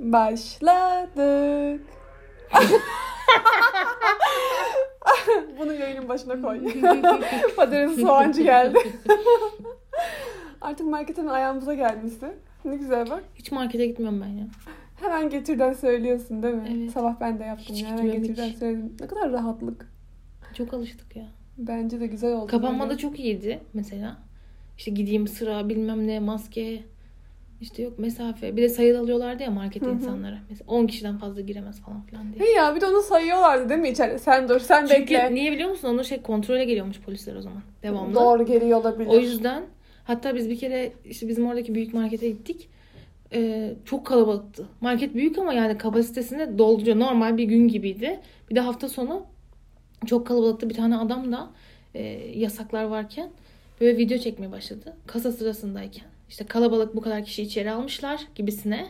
[0.00, 1.80] Başladık.
[5.58, 6.60] Bunu yayının başına koy.
[7.56, 8.78] Patates soğancı geldi.
[10.60, 12.26] Artık marketin ayağımıza gelmesi.
[12.64, 13.24] Ne güzel bak.
[13.34, 14.46] Hiç markete gitmiyorum ben ya.
[15.00, 16.78] Hemen getirden söylüyorsun değil mi?
[16.82, 16.90] Evet.
[16.90, 17.88] Sabah ben de yaptım Hiç ya.
[17.88, 18.58] Hemen getirden hiç.
[18.58, 18.96] söyledim.
[19.00, 19.92] Ne kadar rahatlık.
[20.54, 21.26] Çok alıştık ya.
[21.58, 22.46] Bence de güzel oldu.
[22.46, 22.94] Kapanma böyle.
[22.94, 24.18] da çok iyiydi mesela.
[24.78, 26.82] İşte gideyim sıra bilmem ne maske.
[27.60, 28.56] İşte yok mesafe.
[28.56, 30.38] Bir de sayılı alıyorlardı ya markete insanlara.
[30.50, 32.44] Mesela 10 kişiden fazla giremez falan filan diye.
[32.44, 34.18] Hey ya bir de onu sayıyorlardı değil mi içeride?
[34.18, 35.34] Sen dur sen Çünkü bekle.
[35.34, 35.88] niye biliyor musun?
[35.88, 37.62] Onu şey kontrole geliyormuş polisler o zaman.
[37.82, 38.14] Devamlı.
[38.14, 39.08] Doğru geliyor olabilir.
[39.10, 39.64] O yüzden
[40.04, 42.68] hatta biz bir kere işte bizim oradaki büyük markete gittik.
[43.32, 44.66] Ee, çok kalabalıktı.
[44.80, 46.98] Market büyük ama yani kapasitesini dolduruyor.
[46.98, 48.20] Normal bir gün gibiydi.
[48.50, 49.22] Bir de hafta sonu
[50.06, 50.70] çok kalabalıktı.
[50.70, 51.50] Bir tane adam da
[51.94, 52.02] e,
[52.38, 53.30] yasaklar varken
[53.80, 54.96] böyle video çekmeye başladı.
[55.06, 56.04] Kasa sırasındayken.
[56.30, 58.86] İşte kalabalık bu kadar kişi içeri almışlar gibisine.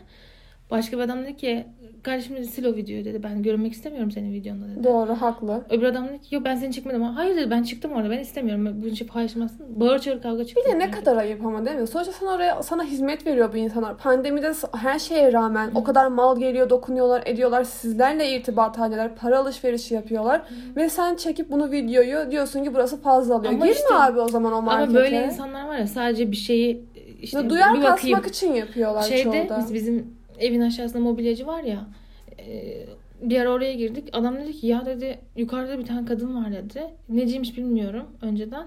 [0.70, 1.66] Başka bir adam dedi ki
[2.02, 3.22] kardeşim dedi sil o videoyu dedi.
[3.22, 4.84] Ben görmek istemiyorum senin videonda dedi.
[4.84, 5.64] Doğru haklı.
[5.70, 7.02] Öbür adam dedi ki yok ben seni çekmedim.
[7.02, 8.83] Hayır dedi ben çıktım orada ben istemiyorum.
[8.83, 9.80] Bunu şey paylaşmazsın.
[9.80, 10.62] Bağır çağır kavga çıktı.
[10.66, 11.86] Bir de ne kadar ayıp ama değil mi?
[11.86, 13.98] Sonuçta sana oraya sana hizmet veriyor bu insanlar.
[13.98, 17.64] Pandemide her şeye rağmen o kadar mal geliyor, dokunuyorlar, ediyorlar.
[17.64, 20.42] Sizlerle irtibat halindeler, para alışverişi yapıyorlar.
[20.77, 23.52] Ve sen çekip bunu videoyu diyorsun ki burası fazla alıyor.
[23.52, 24.91] Ama Girme işte- abi o zaman o markete.
[24.91, 26.84] Ama böyle insanlar var ya sadece bir şeyi
[27.22, 28.16] işte Ya duyar bir bakayım.
[28.18, 29.58] kasmak için yapıyorlar Şeyde çoğu da.
[29.58, 31.86] biz bizim evin aşağısında mobilyacı var ya
[32.38, 32.77] e,
[33.22, 34.08] bir ara oraya girdik.
[34.12, 36.84] Adam dedi ki ya dedi yukarıda bir tane kadın var dedi.
[37.08, 38.66] Neciymiş bilmiyorum önceden.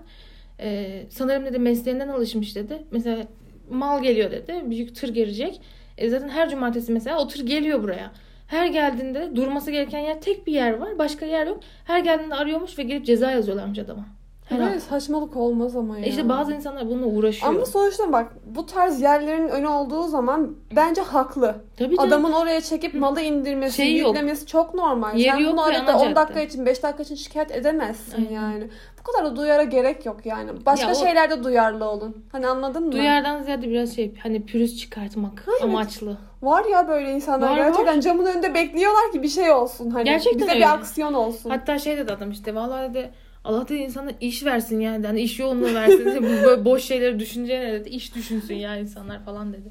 [0.59, 2.83] E, sanırım dedi mesleğinden alışmış dedi.
[2.91, 3.23] Mesela
[3.69, 4.61] mal geliyor dedi.
[4.65, 5.61] Büyük tır gelecek.
[5.97, 8.11] E, zaten her cumartesi mesela o tır geliyor buraya.
[8.47, 10.99] Her geldiğinde durması gereken yer tek bir yer var.
[10.99, 11.59] Başka yer yok.
[11.85, 14.05] Her geldiğinde arıyormuş ve gelip ceza yazıyorlarmış adama.
[14.52, 14.77] Böyle an.
[14.80, 16.05] saçmalık olmaz ama ya.
[16.05, 17.53] İşte bazı insanlar bununla uğraşıyor.
[17.55, 21.55] Ama sonuçta bak bu tarz yerlerin önü olduğu zaman bence haklı.
[21.78, 22.07] Tabii canım.
[22.09, 24.07] Adamın oraya çekip malı indirmesi, Şey yok.
[24.07, 25.16] yüklemesi çok normal.
[25.17, 26.16] Yeri Sen yok bunu ve arada ana 10 cadde.
[26.16, 28.31] dakika için 5 dakika için şikayet edemezsin Aynen.
[28.31, 28.67] yani.
[29.00, 30.50] Bu kadar da duyara gerek yok yani.
[30.66, 32.25] Başka o- şeylerde duyarlı olun.
[32.31, 32.91] Hani anladın mı?
[32.91, 36.17] Duyardan ziyade biraz şey hani pürüz çıkartmak amaçlı.
[36.41, 39.90] Var ya böyle insanlar Var, gerçekten camın önünde bekliyorlar ki bir şey olsun.
[39.90, 40.59] Hani Gerçekten bize öyle.
[40.59, 41.50] bir aksiyon olsun.
[41.50, 43.12] Hatta şey dedi adam işte vallahi dedi
[43.43, 45.07] Allah dedi insana iş versin yani.
[45.07, 46.15] Hani iş yoğunluğu versin.
[46.17, 47.89] Bu böyle boş şeyleri düşüneceğine dedi.
[47.89, 49.69] iş düşünsün ya insanlar falan dedi.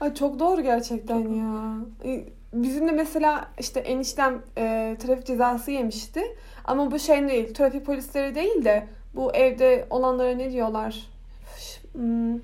[0.00, 1.76] Ay çok doğru gerçekten ya.
[2.04, 2.24] E,
[2.54, 6.22] Bizim de mesela işte eniştem e, trafik cezası yemişti.
[6.64, 10.96] Ama bu şey değil, trafik polisleri değil de bu evde olanlara ne diyorlar?
[11.92, 12.34] Hmm,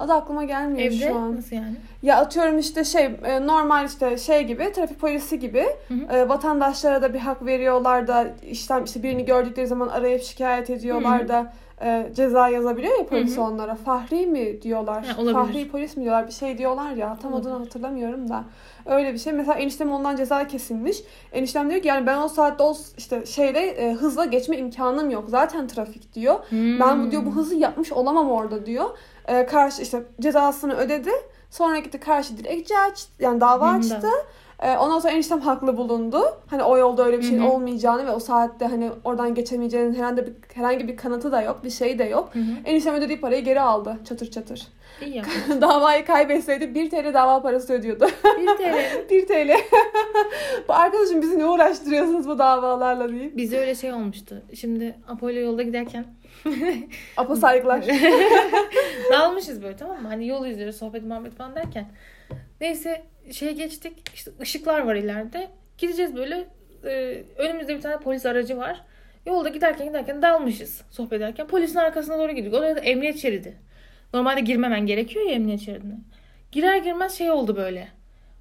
[0.00, 1.36] adı aklıma gelmiyor Evde şu an.
[1.36, 1.74] nasıl yani?
[2.02, 6.16] Ya atıyorum işte şey e, normal işte şey gibi trafik polisi gibi Hı hı.
[6.16, 11.20] e, vatandaşlara da bir hak veriyorlar da işte işte birini gördükleri zaman arayıp şikayet ediyorlar
[11.20, 11.28] Hı hı.
[11.28, 11.52] da
[11.82, 13.44] e, ceza yazabiliyor ya polis Hı hı.
[13.44, 13.74] onlara.
[13.74, 15.04] Fahri mi diyorlar?
[15.06, 15.34] Ha, olabilir.
[15.34, 16.26] Fahri polis mi diyorlar?
[16.26, 17.16] Bir şey diyorlar ya.
[17.22, 18.44] Tam adını hatırlamıyorum da.
[18.86, 19.32] Öyle bir şey.
[19.32, 20.98] Mesela eniştem ondan ceza kesilmiş.
[21.32, 25.24] Eniştem diyor ki yani ben o saatte o işte şeyde e, hızla geçme imkanım yok.
[25.28, 26.34] Zaten trafik diyor.
[26.52, 28.90] Ben bu diyor bu hızı yapmış olamam orada diyor.
[29.28, 31.10] Ee, karşı işte cezasını ödedi.
[31.50, 33.10] Sonra gitti karşı dilekçe açtı.
[33.18, 34.08] Yani dava açtı.
[34.62, 36.22] Ee, ondan sonra eniştem haklı bulundu.
[36.46, 37.50] Hani o yolda öyle bir şeyin Hı hı.
[37.50, 41.70] olmayacağını ve o saatte hani oradan geçemeyeceğinin herhangi bir herhangi bir kanıtı da yok, bir
[41.70, 42.30] şey de yok.
[42.32, 42.44] Hı hı.
[42.64, 44.66] Eniştem ödediği parayı geri aldı çatır çatır.
[45.06, 45.22] İyi.
[45.60, 48.06] Davayı kaybetseydi 1 TL dava parası ödüyordu.
[48.40, 49.10] 1 TL.
[49.10, 49.50] 1 TL.
[50.68, 53.36] bu arkadaşım bizi ne uğraştırıyorsunuz bu davalarla deyip.
[53.36, 54.42] Bize öyle şey olmuştu.
[54.54, 56.04] Şimdi Apollo yolda giderken
[57.16, 57.84] Apa saygılar.
[59.12, 60.08] Dalmışız böyle tamam mı?
[60.08, 61.88] Hani yol izliyoruz sohbet muhabbet falan derken.
[62.60, 63.02] Neyse
[63.32, 63.92] şeye geçtik.
[64.14, 65.48] İşte ışıklar var ileride.
[65.78, 66.48] Gideceğiz böyle.
[66.84, 68.80] e, önümüzde bir tane polis aracı var.
[69.26, 71.46] Yolda giderken giderken dalmışız sohbet ederken.
[71.46, 72.58] Polisin arkasına doğru gidiyoruz.
[72.60, 73.56] Orada da emniyet şeridi.
[74.14, 75.98] Normalde girmemen gerekiyor ya emniyet şeridine.
[76.52, 77.88] Girer girmez şey oldu böyle.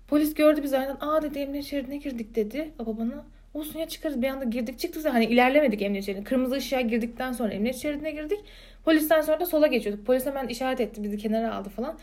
[0.07, 0.97] Polis gördü bizi aynen.
[1.01, 2.71] Aa dedi emniyet şeridine girdik dedi.
[2.79, 3.25] Baba bana.
[3.53, 5.05] Olsun ya çıkarız bir anda girdik çıktık.
[5.05, 6.23] Hani ilerlemedik emniyet şeridine.
[6.23, 8.39] Kırmızı ışığa girdikten sonra emniyet şeridine girdik.
[8.85, 10.05] Polisten sonra da sola geçiyorduk.
[10.05, 11.99] Polis hemen işaret etti bizi kenara aldı falan.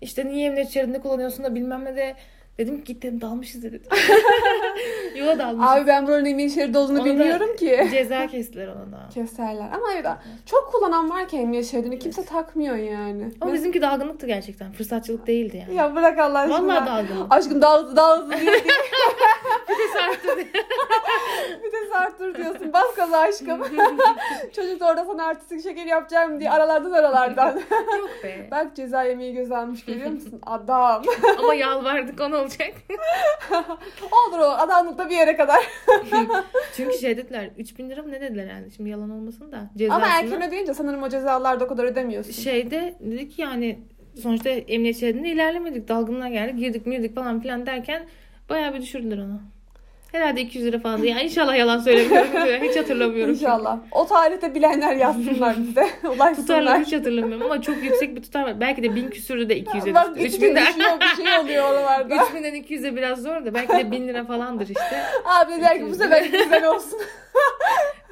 [0.00, 2.16] İşte niye emniyet şeridinde kullanıyorsun da bilmem ne de
[2.60, 3.80] dedim ki git dedim dalmışız dedi.
[5.16, 5.70] Yola dalmışız.
[5.70, 7.88] Abi ben buranın emniyet şeridi olduğunu bilmiyorum ki.
[7.90, 9.08] Ceza kestiler ona da.
[9.14, 9.68] Keserler.
[9.74, 10.06] Ama evet
[10.46, 11.98] çok kullanan var ki emniyet şeridini.
[11.98, 13.30] Kimse takmıyor yani.
[13.40, 14.72] Ama bizimki dalgınlıktı gerçekten.
[14.72, 15.74] Fırsatçılık değildi yani.
[15.74, 16.62] Ya bırak Allah aşkına.
[16.62, 17.32] Vallahi dalgınlık.
[17.32, 17.60] Aşkım
[17.96, 18.52] hızlı diyor diye.
[19.70, 20.64] Vites arttı diye.
[21.64, 22.72] bir de sarttır diyorsun.
[22.72, 23.62] Bas gaza aşkım.
[24.52, 27.60] Çocuk da orada sana artistik şekil yapacağım diye aralardan aralardan.
[27.98, 28.48] Yok be.
[28.50, 30.40] Bak ceza yemeği göz almış görüyor musun?
[30.46, 31.02] Adam.
[31.38, 32.74] Ama yalvardık ona olacak.
[34.02, 35.58] Olur o adamlıkta bir yere kadar.
[36.76, 40.06] Çünkü şey dediler 3000 lira mı ne dediler yani şimdi yalan olmasın da Ama cezasını.
[40.06, 42.32] erken ödeyince sanırım o cezalarda o kadar ödemiyorsun.
[42.32, 43.78] Şeyde dedi ki yani
[44.22, 45.88] sonuçta emniyet şeridinde ilerlemedik.
[45.88, 46.58] Dalgınlığa geldik.
[46.58, 48.06] Girdik mirdik falan filan derken
[48.48, 49.40] bayağı bir düşürdüler onu.
[50.12, 50.98] Herhalde 200 lira falan.
[51.02, 52.28] Ya inşallah yalan söylemiyorum.
[52.68, 53.34] hiç hatırlamıyorum.
[53.34, 53.78] İnşallah.
[53.92, 55.86] O tarihte bilenler yazsınlar bize.
[56.02, 56.80] Tutarlar Ulaşsınlar.
[56.80, 58.60] hiç hatırlamıyorum ama çok yüksek bir tutar var.
[58.60, 60.26] Belki de 1000 küsürü de 200'e Bak düştü.
[60.26, 62.14] 3000 3000'den düşüyor bir şey oluyor oralarda.
[62.16, 65.02] 3000'den 200'e biraz zor da belki de 1000 lira falandır işte.
[65.24, 66.98] Abi der ki bu sefer güzel olsun.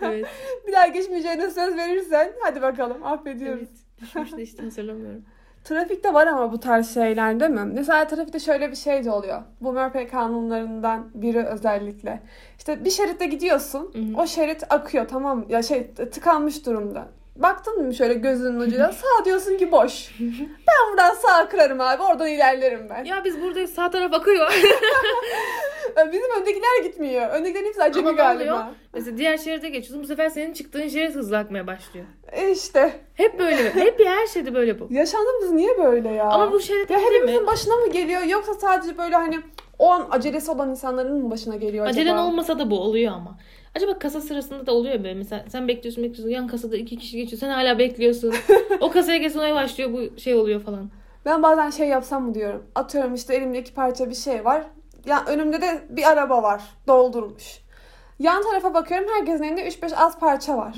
[0.02, 0.26] Evet.
[0.66, 3.68] bir daha geçmeyeceğine söz verirsen hadi bakalım affediyoruz.
[3.68, 4.00] evet.
[4.02, 5.24] Düşmüş de işte hatırlamıyorum.
[5.68, 7.64] Trafikte var ama bu tarz şeyler değil mi?
[7.74, 9.42] Mesela trafikte şöyle bir şey de oluyor.
[9.60, 12.20] Bu Murphy kanunlarından biri özellikle.
[12.58, 13.90] İşte bir şeritte gidiyorsun.
[13.92, 14.22] Hı hı.
[14.22, 17.08] O şerit akıyor tamam ya şey tıkanmış durumda.
[17.43, 20.11] Baktın mı şöyle gözünün ucuyla sağ diyorsun ki boş.
[20.40, 23.05] Ben buradan sağa kırarım abi oradan ilerlerim ben.
[23.05, 24.52] Ya biz buradayız sağ taraf akıyor.
[26.12, 27.29] Bizim öndekiler gitmiyor.
[27.31, 28.43] Öndekilerin hepsi acemi Ama galiba.
[28.43, 28.64] oluyor?
[28.94, 30.02] Mesela diğer şeride geçiyorsun.
[30.02, 32.06] Bu sefer senin çıktığın şerit hızlı akmaya başlıyor.
[32.32, 33.00] E işte.
[33.14, 33.75] Hep böyle.
[33.75, 34.87] Hep her şeyde böyle bu.
[34.90, 36.25] Yaşantımız niye böyle ya?
[36.25, 37.17] Ama bu şerit Ya değil mi?
[37.17, 39.38] hepimizin başına mı geliyor yoksa sadece böyle hani
[39.79, 42.00] o an acelesi olan insanların mı başına geliyor acaba?
[42.00, 43.38] Acelen olmasa da bu oluyor ama.
[43.76, 47.40] Acaba kasa sırasında da oluyor böyle mesela sen bekliyorsun bekliyorsun yan kasada iki kişi geçiyor
[47.40, 48.34] sen hala bekliyorsun.
[48.80, 50.90] o kasaya geçmeye başlıyor bu şey oluyor falan.
[51.24, 52.66] Ben bazen şey yapsam mı diyorum.
[52.74, 54.64] Atıyorum işte elimde iki parça bir şey var.
[55.06, 56.62] Ya önümde de bir araba var.
[56.86, 57.58] Doldurmuş.
[58.18, 60.76] Yan tarafa bakıyorum herkesin elinde 3-5 az parça var.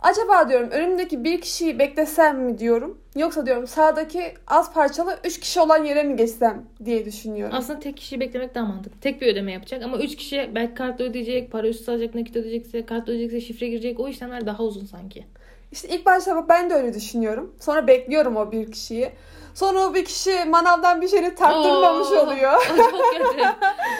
[0.00, 2.98] Acaba diyorum önümdeki bir kişiyi beklesem mi diyorum.
[3.16, 7.54] Yoksa diyorum sağdaki az parçalı 3 kişi olan yere mi geçsem diye düşünüyorum.
[7.58, 9.00] Aslında tek kişiyi beklemek daha mantıklı.
[9.00, 12.86] Tek bir ödeme yapacak ama üç kişi belki kartla ödeyecek, para üstü alacak, nakit ödeyecekse,
[12.86, 14.00] kartla ödeyecekse, şifre girecek.
[14.00, 15.24] O işlemler daha uzun sanki.
[15.72, 17.54] İşte ilk başta ben de öyle düşünüyorum.
[17.60, 19.10] Sonra bekliyorum o bir kişiyi.
[19.58, 22.52] Sonra bir kişi manavdan bir şeyi taktırmamış Oo, oluyor.
[22.72, 23.42] O çok kötü.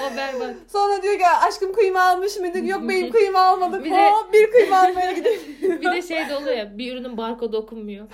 [0.07, 0.55] O berbat.
[0.73, 2.69] Sonra diyor ki aşkım kıyma almış mıydık?
[2.69, 3.85] Yok benim kıyma almadık.
[3.85, 5.41] Bir de- bir kıyma almaya gidelim.
[5.63, 8.07] Bir de şey de oluyor ya bir ürünün barkodu okunmuyor.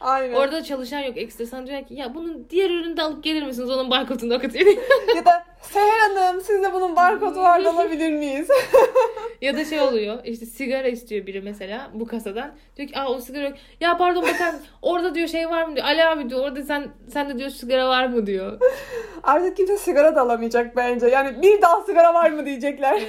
[0.00, 0.34] Aynen.
[0.34, 1.46] Orada çalışan yok ekstra.
[1.46, 3.70] Sana diyor ki ya bunun diğer ürünü de alıp gelir misiniz?
[3.70, 4.68] Onun barkodunu okutayım.
[5.16, 8.48] ya da Seher Hanım siz de bunun barkodu var alabilir miyiz?
[9.40, 12.54] ya da şey oluyor işte sigara istiyor biri mesela bu kasadan.
[12.76, 13.56] Diyor ki aa o sigara yok.
[13.80, 14.54] Ya pardon bakar?
[14.82, 15.86] Orada diyor şey var mı diyor.
[15.86, 18.60] Ali abi diyor orada sen sen de diyor sigara var mı diyor.
[19.22, 21.06] Artık kimse sigara da alamayacak bence.
[21.06, 23.02] Yani bir daha sigara var mı diyecekler.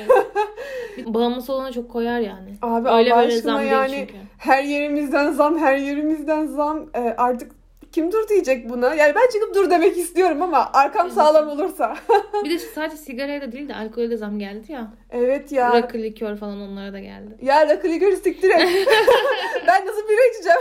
[1.06, 2.50] Bağımlısı olana çok koyar yani.
[2.62, 4.14] Abi Öyle Allah böyle aşkına zam yani çünkü.
[4.38, 6.86] her yerimizden zam, her yerimizden zam.
[6.96, 7.52] Ee, artık
[7.92, 8.96] kim dur diyecek buna?
[8.96, 11.16] Yani ben çıkıp dur demek istiyorum ama arkam Evet.
[11.16, 11.96] sağlam olursa.
[12.44, 14.94] Bir de sadece sigaraya da değil de alkole de zam geldi ya.
[15.12, 15.74] evet ya.
[15.74, 17.38] Rakı, likör falan onlara da geldi.
[17.42, 18.60] Ya rakı likörü siktir et.
[19.68, 20.60] ben nasıl bira içeceğim?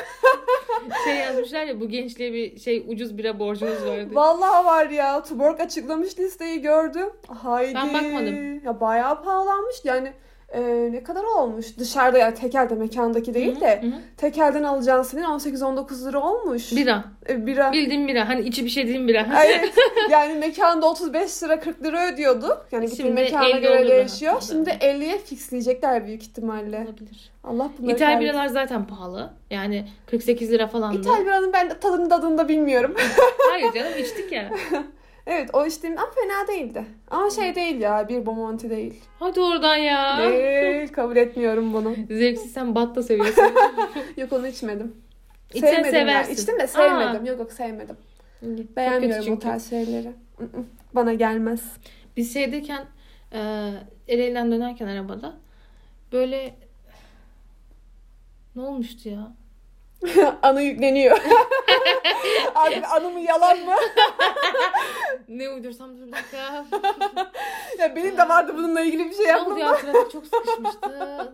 [1.04, 4.08] Şey yazmışlar ya bu gençliğe bir şey ucuz bira borcunuz vardı.
[4.12, 5.22] Vallahi var ya.
[5.22, 7.08] Tuborg açıklamış listeyi gördüm.
[7.42, 7.74] Haydi.
[7.74, 8.64] Ben bakmadım.
[8.64, 9.76] Ya bayağı pahalanmış.
[9.84, 10.12] Yani
[10.54, 11.78] e, ne kadar olmuş?
[11.78, 13.92] Dışarıda yani tekelde mekandaki değil de Hı hı.
[14.16, 16.72] tekelden alacağın senin 18-19 lira olmuş.
[16.76, 17.04] Bira.
[17.28, 17.72] E, bira.
[17.72, 18.28] Bildiğim bira.
[18.28, 19.26] Hani içi bir şey değil bira.
[19.46, 19.74] Evet.
[20.10, 22.66] yani mekanda 35 lira 40 lira ödüyorduk.
[22.72, 24.42] Yani gittiğin Şimdi mekana 50 göre olur değişiyor.
[24.48, 26.76] Şimdi 50'ye fixleyecekler büyük ihtimalle.
[26.78, 27.30] Olabilir.
[27.44, 28.20] Allah bunları İthal kahretsin.
[28.28, 29.30] biralar zaten pahalı.
[29.50, 30.94] Yani 48 lira falan.
[30.94, 32.94] İthal biranın ben tadını tadını da bilmiyorum.
[33.50, 34.50] Hayır canım içtik ya.
[35.26, 36.84] evet o içtiğim ama fena değildi.
[37.10, 39.04] Ama şey değil ya bir Bomonti değil.
[39.18, 40.18] Hadi oradan ya.
[40.32, 41.94] Değil kabul etmiyorum bunu.
[42.10, 43.44] Zevksiz sen bat da seviyorsun.
[44.16, 44.96] Yok onu içmedim.
[45.54, 46.00] İçsen sevmedim ya.
[46.00, 46.32] seversin.
[46.32, 46.66] İçtim de Aa.
[46.66, 47.24] sevmedim.
[47.26, 47.96] Yok yok sevmedim.
[48.40, 49.40] Çok Beğenmiyorum o çünkü.
[49.40, 50.12] tarz şeyleri.
[50.94, 51.60] Bana gelmez.
[52.16, 52.84] Biz şeydeyken
[53.32, 53.38] e,
[54.08, 55.34] Ereğli'den dönerken arabada
[56.12, 56.54] böyle
[58.56, 59.32] ne olmuştu ya?
[60.42, 61.18] Anı yükleniyor.
[62.54, 63.74] Artık anımı yalan mı?
[65.28, 66.64] Ne uydursam dur bir dakika.
[67.78, 69.86] ya benim de vardı bununla ilgili bir şey ne oldu yapmam.
[69.86, 71.32] ya trafik çok sıkışmıştı.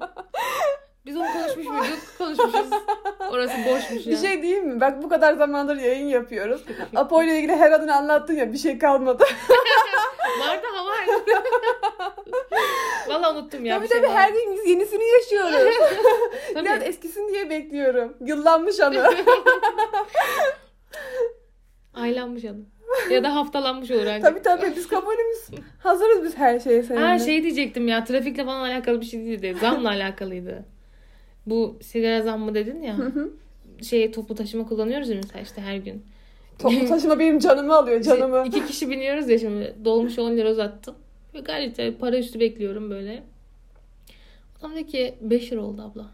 [1.06, 1.98] Biz onu konuşmuş muyduk?
[2.18, 2.70] Konuşmuşuz.
[3.30, 4.12] Orası boşmuş ya.
[4.12, 4.80] Bir şey diyeyim mi?
[4.80, 6.64] Bak bu kadar zamandır yayın yapıyoruz.
[6.94, 9.24] Apo ile ilgili her adını anlattın ya bir şey kalmadı.
[10.40, 11.06] Vardı ha var.
[13.08, 13.74] Valla unuttum ya.
[13.76, 14.16] tabii bir şey tabii var.
[14.16, 15.54] her gün biz yenisini yaşıyoruz.
[16.54, 16.64] Tabii.
[16.64, 18.16] Biraz eskisin diye bekliyorum.
[18.20, 19.14] Yıllanmış anı.
[21.94, 22.58] Aylanmış adı.
[23.10, 24.22] Ya da haftalanmış olur ancak.
[24.22, 25.48] tabii tabii biz kabulümüz.
[25.82, 27.04] Hazırız biz her şeye seninle.
[27.04, 29.56] Ha şey diyecektim ya trafikle falan alakalı bir şey değildi.
[29.60, 30.75] Zamla alakalıydı.
[31.46, 32.98] Bu sigara zammı dedin ya.
[32.98, 33.30] hı.
[33.82, 36.04] şey toplu taşıma kullanıyoruz ya mesela işte her gün.
[36.58, 38.44] Toplu taşıma benim canımı alıyor canımı.
[38.46, 39.74] İşte iki kişi biniyoruz ya şimdi.
[39.84, 40.94] Dolmuş 10 lira uzattım.
[41.34, 43.22] Ve gayet para üstü bekliyorum böyle.
[44.60, 46.06] Adam dedi ki 5 lira oldu abla.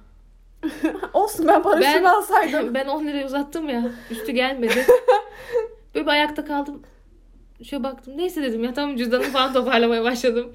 [1.14, 2.74] Olsun ben paraşütümü Ben- alsaydım.
[2.74, 3.90] ben 10 liraya uzattım ya.
[4.10, 4.86] Üstü gelmedi.
[5.94, 6.82] Böyle bir ayakta kaldım.
[7.62, 8.14] Şöyle baktım.
[8.16, 10.52] Neyse dedim ya tamam cüzdanımı falan toparlamaya başladım.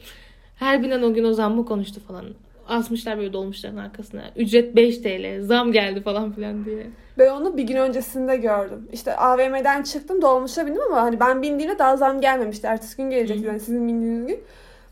[0.55, 2.25] Her binen o gün o zammı konuştu falan.
[2.69, 4.21] Asmışlar böyle dolmuşların arkasına.
[4.35, 5.41] Ücret 5 TL.
[5.41, 6.87] Zam geldi falan filan diye.
[7.17, 8.87] Ben onu bir gün öncesinde gördüm.
[8.93, 12.67] İşte AVM'den çıktım dolmuşa bindim ama hani ben bindiğimde daha zam gelmemişti.
[12.67, 14.39] Ertesi gün gelecekti yani sizin bindiğiniz gün.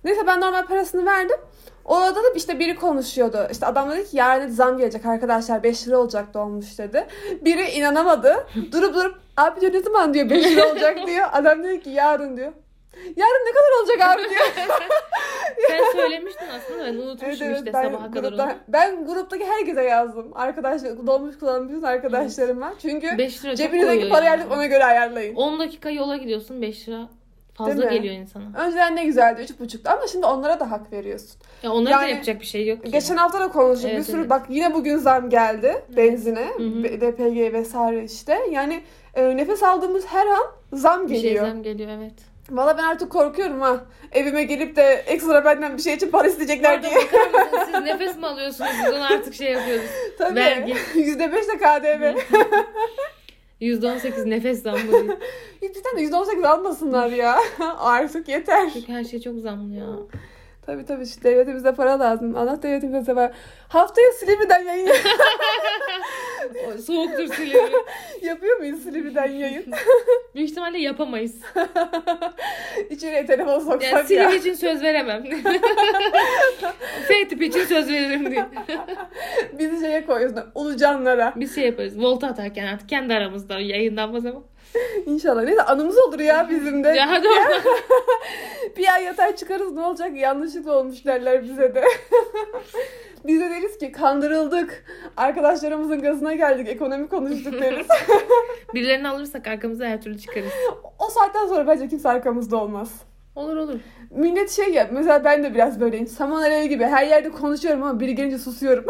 [0.03, 1.37] Neyse ben normal parasını verdim.
[1.85, 3.47] Orada da işte biri konuşuyordu.
[3.51, 7.07] İşte adam dedi ki yarın dedi zam gelecek arkadaşlar 5 lira olacak dolmuş dedi.
[7.45, 8.47] Biri inanamadı.
[8.71, 11.27] durup durup abi diyor ne zaman diyor 5 lira olacak diyor.
[11.31, 12.51] Adam dedi ki yarın diyor.
[13.15, 14.67] Yarın ne kadar olacak abi diyor.
[15.67, 18.53] Sen söylemiştin aslında ben unutmuşum işte sabaha kadar grupta, onu.
[18.67, 20.31] Ben gruptaki herkese yazdım.
[20.35, 22.73] Arkadaşlar dolmuş kullanan bütün arkadaşlarım var.
[22.81, 24.41] Çünkü 5 lira çok cebinizdeki parayı yani.
[24.41, 25.35] artık ona göre ayarlayın.
[25.35, 27.09] 10 dakika yola gidiyorsun 5 lira
[27.53, 27.93] fazla Değil mi?
[27.93, 28.45] geliyor insana.
[28.65, 31.41] Önceden ne güzeldi üç buçuktu ama şimdi onlara da hak veriyorsun.
[31.63, 32.91] Ya onlara da Yani yapacak bir şey yok ki.
[32.91, 33.89] Geçen hafta da konuştuk.
[33.89, 34.29] Evet, bir sürü evet.
[34.29, 36.83] bak yine bugün zam geldi benzine, hı.
[36.83, 38.39] B- DPG vesaire işte.
[38.51, 38.81] Yani
[39.13, 41.47] e, nefes aldığımız her an zam bir şey geliyor.
[41.47, 42.34] zam geliyor evet.
[42.49, 43.85] Valla ben artık korkuyorum ha.
[44.11, 47.07] Evime gelip de ekstra benden bir şey için para isteyecekler Pardon diye.
[47.65, 48.71] siz nefes mi alıyorsunuz?
[48.85, 49.89] Biz onu artık şey yapıyoruz.
[50.17, 50.35] Tabii.
[50.35, 50.73] Vergi.
[50.95, 52.19] %5 de KDV.
[53.61, 55.17] %18 nefes zammı.
[55.61, 57.39] Cidden de %18 almasınlar ya.
[57.79, 58.69] Artık yeter.
[58.73, 59.85] Çünkü her şey çok zamlı ya.
[60.65, 62.37] Tabii tabii işte devletimize para lazım.
[62.37, 63.33] Allah devletimize para.
[63.67, 64.87] Haftaya Silivri'den yayın
[66.85, 67.71] Soğuktur Silivri.
[68.21, 69.65] yapıyor muyuz Silivri'den yayın?
[70.35, 71.35] Büyük ihtimalle yapamayız.
[72.89, 74.03] İçeriye telefon soksak Yani ya.
[74.03, 75.23] Silivri için söz veremem.
[77.07, 78.45] F tip için söz veririm diye.
[79.59, 80.43] Bizi şeye koyuyorsun.
[80.55, 81.33] Ulucanlara.
[81.35, 81.99] Biz şey yaparız.
[81.99, 84.43] Volta atarken artık kendi aramızda yayınlanmaz ama.
[85.05, 85.43] İnşallah.
[85.43, 86.87] Neyse anımız olur ya bizim de.
[86.87, 87.61] Ya hadi oradan.
[88.77, 90.17] Bir ay yatar çıkarız ne olacak?
[90.17, 91.83] Yanlışlıkla olmuş derler bize de.
[93.27, 94.85] Biz de deriz ki kandırıldık.
[95.17, 96.67] Arkadaşlarımızın gazına geldik.
[96.67, 97.87] Ekonomi konuştuk deriz.
[98.73, 100.51] Birilerini alırsak arkamıza her türlü çıkarız.
[100.99, 103.01] o saatten sonra bence kimse arkamızda olmaz.
[103.35, 103.79] Olur olur.
[104.11, 106.07] Millet şey ya mesela ben de biraz böyleyim.
[106.07, 108.85] Saman alevi gibi her yerde konuşuyorum ama biri gelince susuyorum.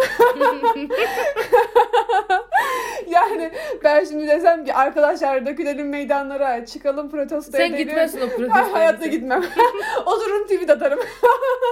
[3.08, 3.52] yani
[3.84, 7.78] ben şimdi desem ki arkadaşlar dökülelim meydanlara çıkalım protesto Sen edelim.
[7.78, 8.74] gitmezsin o Ben protestoya.
[8.74, 9.44] hayatta gitmem.
[10.06, 11.00] Otururum tweet atarım.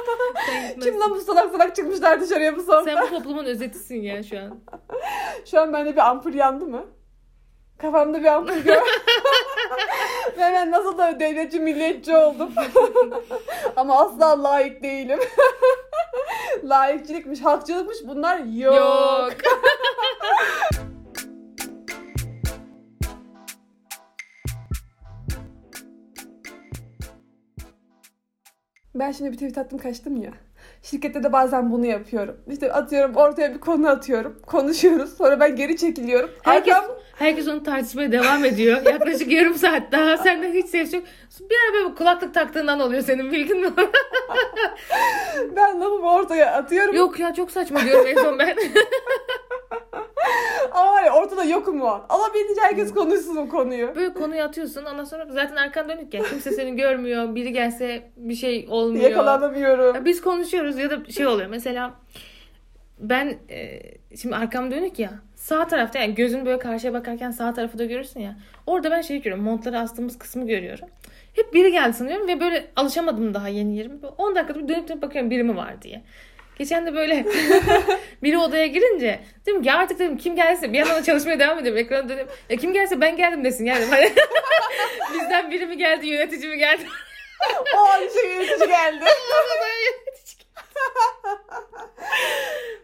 [0.81, 2.83] Kim lan bu salak salak çıkmışlar dışarıya bu son.
[2.83, 4.59] Sen bu toplumun özetisin ya şu an.
[5.45, 6.85] Şu an bende bir ampul yandı mı?
[7.83, 8.75] Kafamda bir ampul gör.
[10.37, 12.51] Ve ben nasıl da devletçi milliyetçi oldum.
[13.75, 15.19] Ama asla layık değilim.
[16.63, 18.75] Layıkçılıkmış, halkçılıkmış bunlar yok.
[18.75, 19.33] Yok.
[28.95, 30.31] Ben şimdi bir tweet attım kaçtım ya.
[30.83, 32.37] Şirkette de bazen bunu yapıyorum.
[32.51, 34.39] İşte atıyorum ortaya bir konu atıyorum.
[34.47, 35.17] Konuşuyoruz.
[35.17, 36.29] Sonra ben geri çekiliyorum.
[36.41, 38.81] Herkes, Arkam herkes onu tartışmaya devam ediyor.
[38.85, 40.17] Yaklaşık yarım saat daha.
[40.17, 41.03] Senden hiç ses yok.
[41.39, 43.69] Bir ara böyle kulaklık taktığından oluyor senin bilgin mi?
[45.55, 46.95] ben lafımı ortaya atıyorum.
[46.95, 48.55] yok ya çok saçma diyorum en son ben.
[50.73, 52.05] Ama var ya ortada yokum o an.
[52.09, 53.95] Alabildiğince herkes konuşsun o konuyu.
[53.95, 56.23] Böyle konuyu atıyorsun ondan sonra zaten arkan dönük ya.
[56.23, 57.35] Kimse seni görmüyor.
[57.35, 59.03] Biri gelse bir şey olmuyor.
[59.03, 59.95] Yakalanamıyorum.
[59.95, 61.93] Ya Biz konuşuyoruz ya da şey oluyor mesela
[62.99, 63.81] ben e,
[64.17, 68.19] şimdi arkam dönük ya sağ tarafta yani gözün böyle karşıya bakarken sağ tarafı da görürsün
[68.19, 68.35] ya
[68.67, 70.87] orada ben şey görüyorum montları astığımız kısmı görüyorum.
[71.33, 74.01] Hep biri geldi sanıyorum ve böyle alışamadım daha yeni yerim.
[74.01, 76.01] Böyle 10 dakikada bir dönüp dönüp bakıyorum biri mi var diye.
[76.57, 77.25] Geçen de böyle
[78.23, 81.81] biri odaya girince dedim ki artık dedim kim gelse bir yandan da çalışmaya devam ediyorum.
[81.81, 83.85] Ekrana dönüp ya kim gelse ben geldim desin yani.
[83.85, 84.11] Hani
[85.13, 86.83] bizden biri mi geldi yönetici mi geldi?
[87.77, 89.05] o an şey yönetici geldi.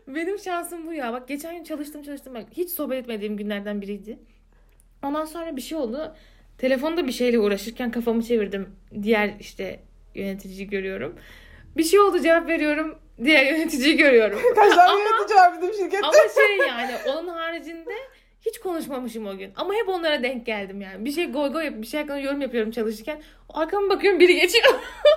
[0.08, 1.14] Benim şansım bu ya.
[1.14, 2.34] Bak geçen gün çalıştım çalıştım.
[2.36, 4.20] Bak, hiç sohbet etmediğim günlerden biriydi.
[5.04, 6.16] Ondan sonra bir şey oldu.
[6.58, 8.76] Telefonda bir şeyle uğraşırken kafamı çevirdim.
[9.04, 9.80] Diğer işte
[10.16, 11.16] yöneticiyi görüyorum.
[11.78, 13.00] Bir şey oldu cevap veriyorum.
[13.24, 14.40] Diğer yöneticiyi görüyorum.
[14.56, 16.08] Kaç tane yönetici var bizim şirkette?
[16.08, 17.94] Ama şey yani onun haricinde
[18.42, 19.52] hiç konuşmamışım o gün.
[19.56, 21.06] Ama hep onlara denk geldim yani.
[21.06, 23.22] Bir şey goy goy yapıp bir şey hakkında yorum yapıyorum çalışırken.
[23.50, 24.66] Arkama bakıyorum biri geçiyor.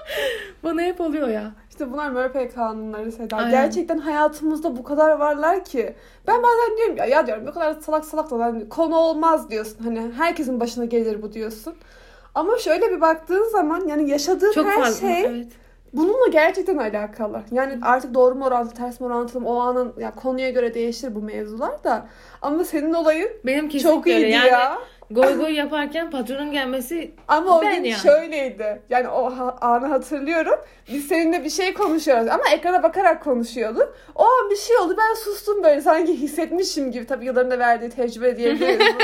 [0.64, 1.52] Bana hep oluyor ya.
[1.70, 3.36] İşte bunlar Murphy kanunları Seda.
[3.36, 3.50] Aynen.
[3.50, 5.94] Gerçekten hayatımızda bu kadar varlar ki.
[6.26, 9.84] Ben bazen diyorum ya, ya diyorum ne kadar salak salak da hani konu olmaz diyorsun.
[9.84, 11.74] Hani herkesin başına gelir bu diyorsun.
[12.34, 15.08] Ama şöyle bir baktığın zaman yani yaşadığın Çok her fazla.
[15.08, 15.46] şey Evet.
[15.92, 17.42] Bununla gerçekten alakalı.
[17.50, 21.22] Yani artık doğru mu orantılı, ters mi orantılı o anın ya konuya göre değişir bu
[21.22, 22.06] mevzular da.
[22.42, 24.30] Ama senin olayın Benim çok iyiydi.
[24.30, 24.78] Yani ya.
[25.14, 28.00] Goy goy yaparken patronun gelmesi Ama o Ben gün yani.
[28.02, 28.82] şöyleydi.
[28.90, 30.58] Yani o ha- anı hatırlıyorum.
[30.92, 33.96] Biz seninle bir şey konuşuyoruz ama ekrana bakarak konuşuyorduk.
[34.14, 34.96] O an bir şey oldu.
[34.98, 37.06] Ben sustum böyle sanki hissetmişim gibi.
[37.06, 38.78] Tabii yılların da verdiği tecrübe diyebiliriz.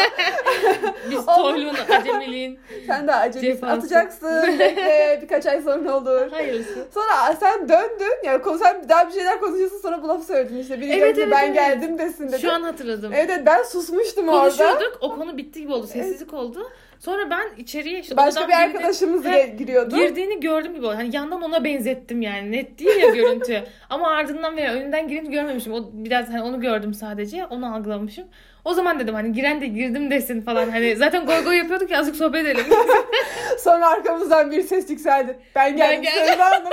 [1.11, 2.59] Biz toyluğun, acemiliğin.
[2.87, 3.41] Sen de.
[3.41, 3.73] Cefası.
[3.73, 4.59] Atacaksın.
[4.59, 6.31] Bekle birkaç ay sonra olur.
[6.31, 6.87] Hayırlısı.
[6.95, 8.25] Sonra sen döndün.
[8.25, 10.81] Yani konu- sen daha bir şeyler konuşuyorsun sonra bu lafı söyledin işte.
[10.81, 11.55] Biri Evet, geldi evet, ben evet.
[11.55, 12.41] geldim desin dedi.
[12.41, 13.13] Şu an hatırladım.
[13.15, 14.41] Evet evet, ben susmuştum orada.
[14.41, 14.99] Konuşuyorduk.
[15.01, 15.87] O konu bitti gibi oldu.
[16.03, 16.71] Sessizlik oldu.
[16.99, 19.23] Sonra ben içeriye işte Başka bir arkadaşımız
[19.59, 19.97] giriyordu.
[19.97, 20.95] girdiğini gördüm gibi oldu.
[20.95, 22.53] Hani yandan ona benzettim yani.
[22.53, 23.63] Net değil ya görüntü.
[23.91, 25.73] Ama ardından veya önünden girince görmemişim.
[25.73, 27.47] O biraz hani onu gördüm sadece.
[27.47, 28.25] Onu algılamışım.
[28.69, 30.71] O zaman dedim hani giren de girdim desin falan.
[30.71, 32.65] Hani zaten goy goy yapıyorduk ya azıcık sohbet edelim.
[33.59, 35.39] Sonra arkamızdan bir ses yükseldi.
[35.55, 36.03] Ben geldim.
[36.03, 36.27] geldim.
[36.27, 36.71] Sevda Hanım.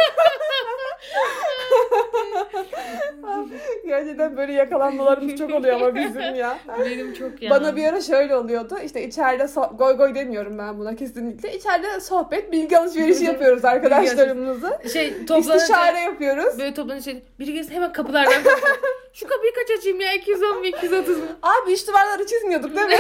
[3.86, 6.58] Gerçekten böyle yakalanmalarımız çok oluyor ama bizim ya.
[6.86, 7.50] Benim çok ya.
[7.50, 8.78] Bana bir ara şöyle oluyordu.
[8.86, 11.54] İşte içeride so- goy goy demiyorum ben buna kesinlikle.
[11.54, 14.80] İçeride sohbet, bilgi alışverişi yapıyoruz arkadaşlarımızla.
[14.94, 16.60] şey toplanınca İstişare yapıyoruz.
[16.60, 18.34] böyle toplanınca şey, biri gelsin hemen kapılardan.
[19.16, 21.26] Şu kapıyı kaç açayım ya 210 mu 230 mu?
[21.42, 22.96] Abi iç duvarları çizmiyorduk değil mi?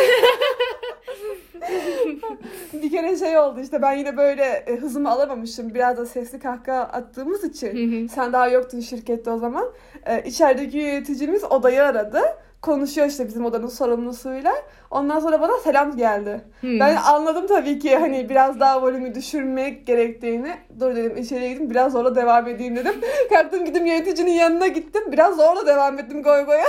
[2.83, 5.73] bir kere şey oldu işte ben yine böyle e, hızımı alamamışım.
[5.73, 8.07] Biraz da sesli kahkaha attığımız için.
[8.07, 9.73] Sen daha yoktun şirkette o zaman.
[10.05, 12.21] E, içerideki yöneticimiz odayı aradı.
[12.65, 14.53] Konuşuyor işte bizim odanın sorumlusuyla.
[14.91, 16.41] Ondan sonra bana selam geldi.
[16.63, 20.55] Ben anladım tabii ki hani biraz daha volümü düşürmek gerektiğini.
[20.79, 22.93] Dur dedim içeriye gidip biraz zorla devam edeyim dedim.
[23.29, 25.11] Kalktım gittim yöneticinin yanına gittim.
[25.11, 26.65] Biraz zorla devam ettim goy goya.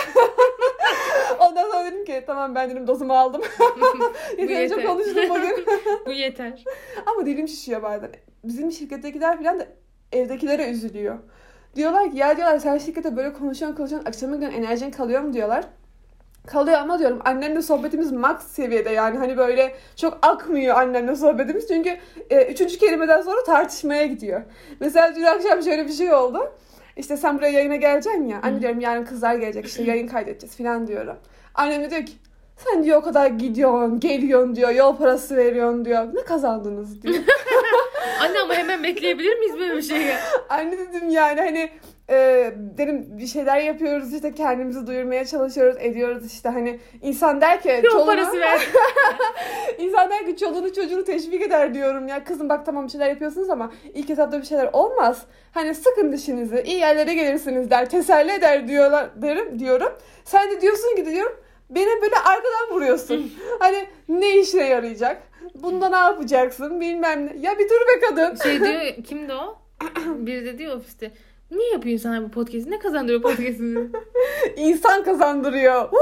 [1.40, 3.42] Ondan sonra dedim ki tamam ben dedim dozumu aldım.
[4.38, 4.86] Yeterince yeter.
[4.86, 5.66] konuştum bugün.
[6.06, 6.64] Bu yeter.
[7.06, 8.10] Ama dilim şişiyor bazen.
[8.44, 9.66] Bizim şirkettekiler falan da
[10.12, 11.18] evdekilere üzülüyor.
[11.76, 15.64] Diyorlar ki ya diyorlar sen şirkette böyle konuşuyorsun konuşuyorsun akşama gün enerjin kalıyor mu diyorlar.
[16.46, 21.96] Kalıyor ama diyorum annemle sohbetimiz max seviyede yani hani böyle çok akmıyor annemle sohbetimiz çünkü
[22.30, 24.42] e, üçüncü kelimeden sonra tartışmaya gidiyor.
[24.80, 26.52] Mesela dün akşam şöyle bir şey oldu.
[26.96, 28.40] İşte sen buraya yayına geleceksin ya.
[28.42, 31.16] Anne diyorum yarın kızlar gelecek işte yayın kaydedeceğiz falan diyorum.
[31.54, 32.12] Annem de diyor ki
[32.56, 36.14] sen diyor o kadar gidiyorsun, geliyorsun diyor, yol parası veriyorsun diyor.
[36.14, 37.14] Ne kazandınız diyor.
[38.20, 40.10] Anne ama hemen bekleyebilir miyiz böyle bir şeyi?
[40.48, 41.70] Anne dedim yani hani
[42.10, 46.48] e, dedim bir şeyler yapıyoruz işte kendimizi duyurmaya çalışıyoruz ediyoruz işte.
[46.48, 48.60] Hani insan der ki Yol çoluğuna- parası ver.
[49.78, 52.08] insan der ki çoluğunu çocuğunu teşvik eder diyorum.
[52.08, 55.22] Ya kızım bak tamam bir şeyler yapıyorsunuz ama ilk etapta bir şeyler olmaz.
[55.52, 59.92] Hani sıkın dişinizi iyi yerlere gelirsiniz der teselli eder diyorlar derim diyorum.
[60.24, 61.36] Sen de diyorsun ki diyorum
[61.70, 63.32] beni böyle arkadan vuruyorsun.
[63.58, 65.22] Hani ne işe yarayacak?
[65.54, 66.80] Bunda ne yapacaksın?
[66.80, 67.32] Bilmem ne.
[67.40, 68.36] Ya bir dur be kadın.
[68.42, 69.58] Şey diyor kimdi o?
[70.06, 71.10] Biri de diyor ofiste.
[71.50, 72.70] Niye yapıyor insanlar bu podcast'i?
[72.70, 73.90] Ne kazandırıyor podcast'i?
[74.56, 75.74] İnsan kazandırıyor.
[75.74, 75.96] Abi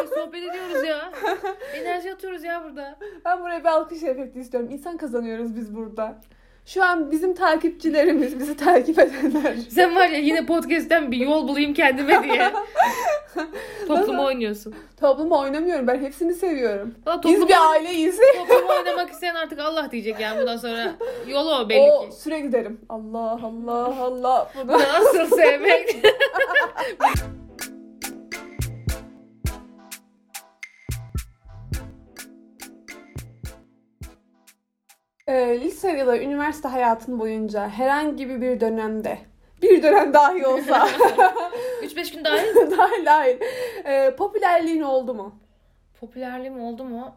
[0.00, 1.12] abi sohbet ediyoruz ya.
[1.74, 2.98] Enerji atıyoruz ya burada.
[3.24, 4.70] Ben buraya bir alkış efekti istiyorum.
[4.70, 6.20] İnsan kazanıyoruz biz burada.
[6.66, 9.54] Şu an bizim takipçilerimiz, bizi takip edenler.
[9.70, 12.52] Sen var ya yine podcast'ten bir yol bulayım kendime diye.
[13.88, 14.74] Toplumu oynuyorsun.
[15.00, 15.86] Topluma oynamıyorum.
[15.86, 16.94] Ben hepsini seviyorum.
[17.06, 18.20] Valla Biz toplumu, bir aileyiz.
[18.38, 20.92] toplumu oynamak isteyen artık Allah diyecek yani bundan sonra.
[21.28, 22.16] Yolu o belli O ki.
[22.16, 22.80] sürekli derim.
[22.88, 24.50] Allah Allah Allah.
[24.64, 24.72] Bunu.
[24.72, 25.96] Nasıl sevmek?
[35.28, 39.18] Ee, lise ya da üniversite hayatın boyunca herhangi bir dönemde
[39.62, 40.88] bir dönem dahi olsa
[41.82, 43.36] 3-5 gün dahil dahil dahil
[43.84, 45.34] ee, popülerliğin oldu mu?
[46.00, 47.14] Popülerliğim oldu mu?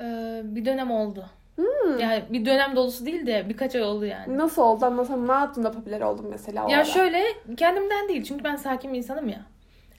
[0.00, 1.26] Ee, bir dönem oldu.
[1.56, 1.98] Hmm.
[1.98, 4.38] Yani bir dönem dolusu değil de birkaç ay oldu yani.
[4.38, 4.84] Nasıl oldu?
[4.86, 6.84] Anlasam ne yaptın da popüler oldun mesela o Ya ara?
[6.84, 7.22] şöyle
[7.56, 9.40] kendimden değil çünkü ben sakin bir insanım ya.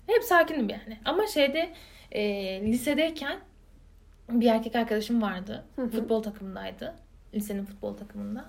[0.08, 0.98] Hep sakinim yani.
[1.06, 1.70] Ama şeyde
[2.12, 2.24] e,
[2.62, 3.38] lisedeyken
[4.30, 5.66] bir erkek arkadaşım vardı.
[5.76, 5.90] Hı hı.
[5.90, 6.96] Futbol takımındaydı.
[7.34, 8.46] Lisenin futbol takımında.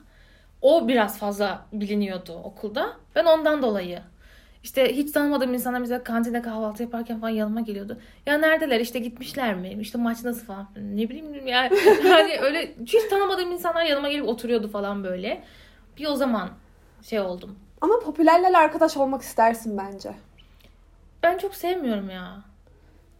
[0.62, 2.97] O biraz fazla biliniyordu okulda.
[3.14, 4.03] Ben ondan dolayı
[4.62, 8.01] işte hiç tanımadığım insanlar mesela kantinde kahvaltı yaparken falan yanıma geliyordu.
[8.27, 9.77] Ya neredeler işte gitmişler mi?
[9.81, 10.68] İşte maç nasıl falan.
[10.77, 11.79] Ne bileyim yani.
[12.03, 15.45] hani öyle hiç tanımadığım insanlar yanıma gelip oturuyordu falan böyle.
[15.99, 16.51] Bir o zaman
[17.03, 17.59] şey oldum.
[17.81, 20.14] Ama popülerlerle arkadaş olmak istersin bence.
[21.23, 22.42] Ben çok sevmiyorum ya.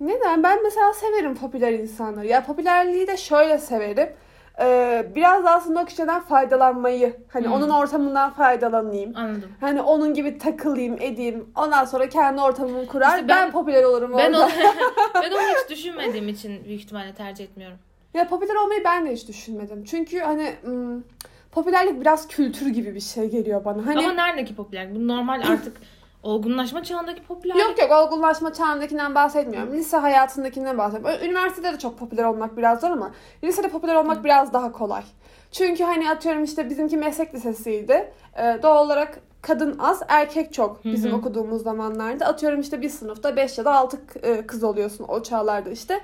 [0.01, 0.43] Neden?
[0.43, 2.27] Ben mesela severim popüler insanları.
[2.27, 4.13] Ya popülerliği de şöyle severim.
[4.61, 7.17] Ee, biraz da aslında o kişiden faydalanmayı.
[7.29, 7.53] Hani Hmm.
[7.53, 9.17] onun ortamından faydalanayım.
[9.17, 9.49] Anladım.
[9.61, 11.47] Hani onun gibi takılayım, edeyim.
[11.57, 13.09] Ondan sonra kendi ortamımı kurar.
[13.17, 14.45] İşte ben, ben- popüler olurum Ben orada.
[14.45, 14.51] onu,
[15.23, 17.79] ben onu hiç düşünmediğim için büyük ihtimalle tercih etmiyorum.
[18.15, 19.85] Ya popüler olmayı ben de hiç düşünmedim.
[19.85, 20.53] Çünkü hani
[21.53, 23.87] popülerlik biraz kültür gibi bir şey geliyor bana.
[23.87, 24.95] Hani Ama neredeki popüler?
[24.95, 25.77] Bu normal artık
[26.23, 27.55] olgunlaşma çağındaki popüler.
[27.57, 29.73] Yok yok olgunlaşma çağındakinden bahsetmiyorum.
[29.73, 31.25] Lise hayatındakinden bahsediyorum.
[31.25, 33.11] Üniversitede de çok popüler olmak biraz zor ama
[33.45, 35.03] lisede popüler olmak biraz daha kolay.
[35.53, 38.13] Çünkü hani atıyorum işte bizimki meslek lisesiydi.
[38.37, 41.19] Ee, doğal olarak kadın az, erkek çok bizim Hı hı.
[41.19, 42.27] okuduğumuz zamanlarda.
[42.27, 44.07] Atıyorum işte bir sınıfta 5 ya da 6
[44.47, 46.01] kız oluyorsun o çağlarda işte.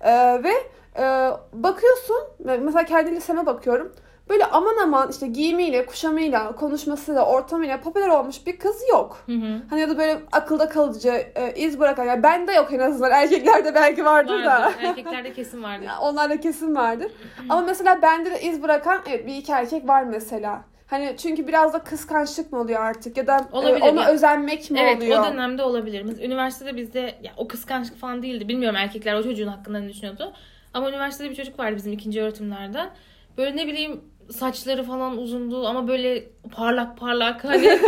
[0.00, 0.52] Ee, ve
[0.98, 3.92] e, bakıyorsun mesela kendi liseme bakıyorum.
[4.28, 9.22] Böyle aman aman işte giyimiyle, kuşamıyla, konuşmasıyla, ortamıyla popüler olmuş bir kız yok.
[9.26, 9.62] Hı hı.
[9.70, 12.04] Hani ya da böyle akılda kalıcı e, iz bırakan.
[12.04, 13.10] Yani bende yok en azından.
[13.10, 14.50] Erkeklerde belki vardır, da.
[14.50, 14.78] Vardır.
[14.82, 15.88] Erkeklerde kesin vardır.
[16.00, 17.12] Onlarda kesin vardır.
[17.48, 20.64] Ama mesela bende de iz bırakan evet bir iki erkek var mesela.
[20.86, 24.08] Hani çünkü biraz da kıskançlık mı oluyor artık ya da e, Olabilir ona ya.
[24.08, 25.20] özenmek mi Evet oluyor?
[25.20, 26.18] o dönemde olabilir.
[26.24, 28.48] Üniversitede bizde ya, o kıskançlık falan değildi.
[28.48, 30.32] Bilmiyorum erkekler o çocuğun hakkında ne düşünüyordu.
[30.74, 32.90] Ama üniversitede bir çocuk vardı bizim ikinci öğretimlerden.
[33.38, 34.00] Böyle ne bileyim
[34.32, 36.24] saçları falan uzundu ama böyle
[36.56, 37.78] parlak parlak hani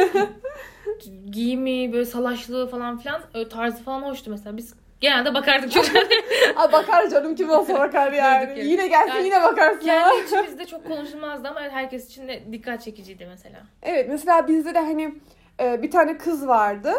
[1.30, 4.56] giyimi böyle salaşlığı falan filan tarzı falan hoştu mesela.
[4.56, 6.02] Biz genelde bakardık çocuğa.
[6.56, 8.50] Aa, bakar canım kim olsa bakar yani.
[8.50, 8.64] Yere.
[8.64, 9.80] yine gelsin Yani yine bakarsın.
[9.80, 13.58] Kendi içimizde çok konuşulmazdı ama herkes için de dikkat çekiciydi mesela.
[13.82, 15.14] Evet mesela bizde de hani
[15.60, 16.92] e, bir tane kız vardı.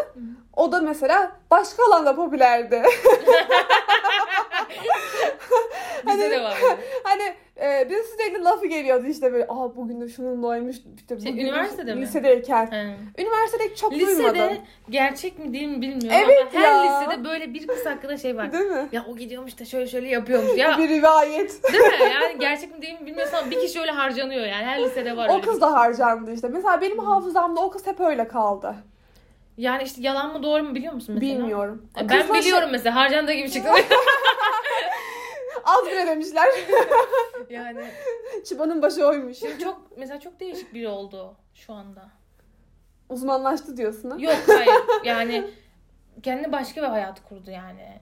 [0.55, 2.83] O da mesela başka alanda popülerdi.
[6.07, 6.57] Bizde de var.
[7.03, 10.75] hani e, biz sürekli lafı geliyordu işte böyle aa bugün de şununla oymuş.
[10.97, 12.01] İşte Şey, de- üniversitede mi?
[12.01, 12.65] Lisedeyken.
[12.71, 12.95] He.
[13.23, 14.57] Üniversitede çok Lisede duymadım.
[14.89, 16.99] gerçek mi değil mi bilmiyorum Evet ama her ya.
[17.01, 18.51] lisede böyle bir kız hakkında şey var.
[18.53, 18.89] Değil mi?
[18.91, 20.57] Ya o gidiyormuş da şöyle şöyle yapıyormuş.
[20.57, 21.63] Ya Bir rivayet.
[21.73, 21.89] değil mi?
[22.13, 24.65] Yani gerçek mi değil mi bilmiyorsun ama bir kişi öyle harcanıyor yani.
[24.65, 26.47] Her lisede var O kız bir da harcandı işte.
[26.47, 28.75] Mesela benim hafızamda o kız hep öyle kaldı.
[29.57, 31.37] Yani işte yalan mı doğru mu biliyor musun mesela?
[31.39, 31.89] Bilmiyorum.
[31.97, 33.69] O Ben kızla şey- biliyorum mesela harcandığı gibi çıktı.
[35.65, 36.47] Az bile demişler.
[37.49, 37.85] yani
[38.45, 39.37] Çıbanın başı oymuş.
[39.37, 42.01] şimdi çok mesela çok değişik biri oldu şu anda.
[43.09, 44.17] Uzmanlaştı diyorsun ha?
[44.19, 44.73] Yok hayır
[45.03, 45.49] yani
[46.23, 48.01] kendi başka bir hayat kurdu yani.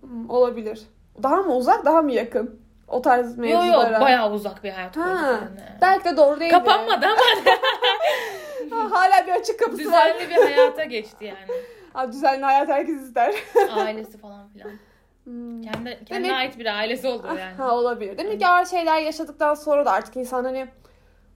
[0.00, 0.82] Hmm, olabilir.
[1.22, 2.60] Daha mı uzak daha mı yakın?
[2.88, 3.92] O tarz Yok mevzulara.
[3.92, 5.60] yok bayağı uzak bir hayat kurdu Ha, yani.
[5.80, 6.50] belki de doğru değil.
[6.52, 7.20] Kapanmadı ama
[8.70, 10.14] Ha, hala bir açık kapısı var.
[10.14, 11.60] düzenli bir hayata geçti yani.
[11.92, 13.34] Ha, düzenli hayat herkes ister.
[13.70, 14.70] Ailesi falan filan.
[15.30, 15.62] Hmm.
[15.62, 17.54] Kendi, kendine Demek- ait bir ailesi oldu yani.
[17.56, 18.18] Ha olabilir.
[18.18, 20.66] Demek ki ağır şeyler yaşadıktan sonra da artık insan hani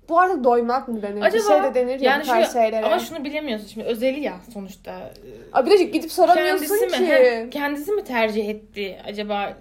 [0.08, 1.22] bu artık doymak mı denir?
[1.22, 2.86] Acaba bir şey de denir ya yani bu tarz şu- şeylere.
[2.86, 5.12] Ama şunu bilemiyorsun şimdi özeli ya sonuçta.
[5.52, 7.06] Aa, bir de gidip soramıyorsun Kendisi mi?
[7.06, 7.12] ki.
[7.12, 9.52] He, kendisi mi tercih etti acaba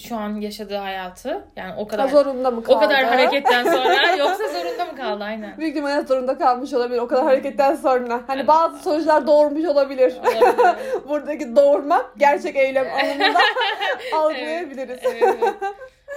[0.00, 1.44] şu an yaşadığı hayatı?
[1.56, 2.76] Yani o Ha, kadar zorunda mı kaldı?
[2.76, 5.58] o kadar hareketten sonra yoksa zorunda mı kaldı aynen.
[5.58, 8.20] Büyük ihtimalle zorunda kalmış olabilir o kadar hareketten sonra.
[8.26, 10.14] Hani bazı sonuçlar doğurmuş olabilir.
[10.20, 10.54] Olabilir.
[11.08, 13.40] Buradaki doğurma gerçek eylem anlamında
[14.14, 14.98] algılayabiliriz.
[15.02, 15.54] evet, evet.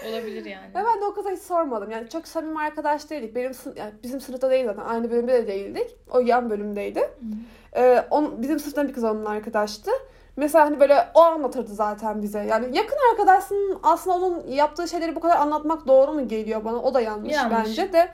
[0.10, 0.68] Olabilir yani.
[0.70, 1.92] Ve ben de o kıza hiç sormadım.
[1.92, 3.36] Yani çok samimi arkadaş değildik.
[3.36, 4.82] Benim yani bizim sınıfta değil zaten.
[4.86, 5.88] Aynı bölümde de değildik.
[6.12, 7.10] O yan bölümdeydi.
[7.76, 9.92] Ee, on, bizim sınıftan bir kız onun arkadaştı.
[10.38, 12.40] Mesela hani böyle o anlatırdı zaten bize.
[12.40, 16.78] Yani yakın arkadaşsın aslında onun yaptığı şeyleri bu kadar anlatmak doğru mu geliyor bana?
[16.78, 17.58] O da yanlış, Yanlış.
[17.68, 18.10] bence de.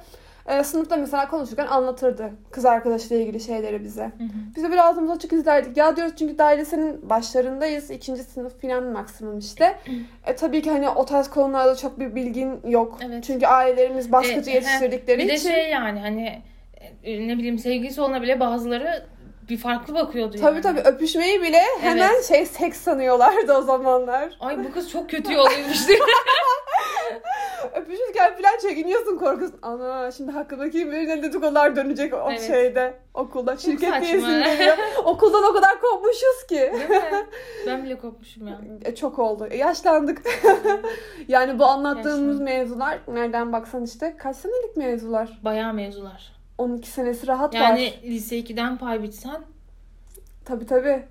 [0.48, 4.04] e, sınıfta mesela konuşurken anlatırdı kız arkadaşıyla ilgili şeyleri bize.
[4.04, 4.28] Hı hı.
[4.56, 5.78] Biz de böyle ağzımız açık izlerdik.
[5.78, 7.92] Ya diyoruz çünkü daha lisenin başlarındayız.
[7.92, 9.78] ikinci sınıf falan maksimum işte.
[10.26, 12.98] E tabii ki hani o tarz konularda çok bir bilgin yok.
[13.06, 13.24] Evet.
[13.24, 15.50] Çünkü ailelerimiz baskıcı E, he, yetiştirdikleri Bir de için.
[15.50, 16.42] şey yani hani
[17.04, 19.06] e, ne bileyim sevgilisi olana bile bazıları
[19.50, 20.42] bir farklı bakıyordu yani.
[20.46, 24.38] Tabii tabii öpüşmeyi bile hemen şey seks sanıyorlardı o zamanlar.
[24.40, 26.00] Ay bu kız çok kötü yoluymuş diye.
[27.76, 29.60] Öpüşürken falan çekiniyorsun korkusun.
[29.62, 32.48] Ana şimdi hakkında kim bilir ne dedikodular dönecek o Evet.
[32.48, 33.58] şeyde okulda.
[33.58, 34.02] Şirket saçma.
[34.08, 34.78] diyesin geliyor.
[35.06, 36.56] Okuldan o kadar kopmuşuz ki.
[36.56, 37.02] Değil mi?
[37.68, 38.60] Ben bile kopmuşum ya.
[38.86, 39.48] E, çok oldu.
[39.52, 40.22] E, yaşlandık.
[41.28, 42.42] yani bu anlattığımız Yaşlandık.
[42.46, 45.40] mevzular nereden baksan işte kaç senelik mevzular?
[45.44, 46.41] Bayağı mevzular.
[46.62, 48.10] 12 senesi rahat Yani var.
[48.10, 49.42] lise 2'den pay bitsen
[50.46, 51.04] Tabii tabii.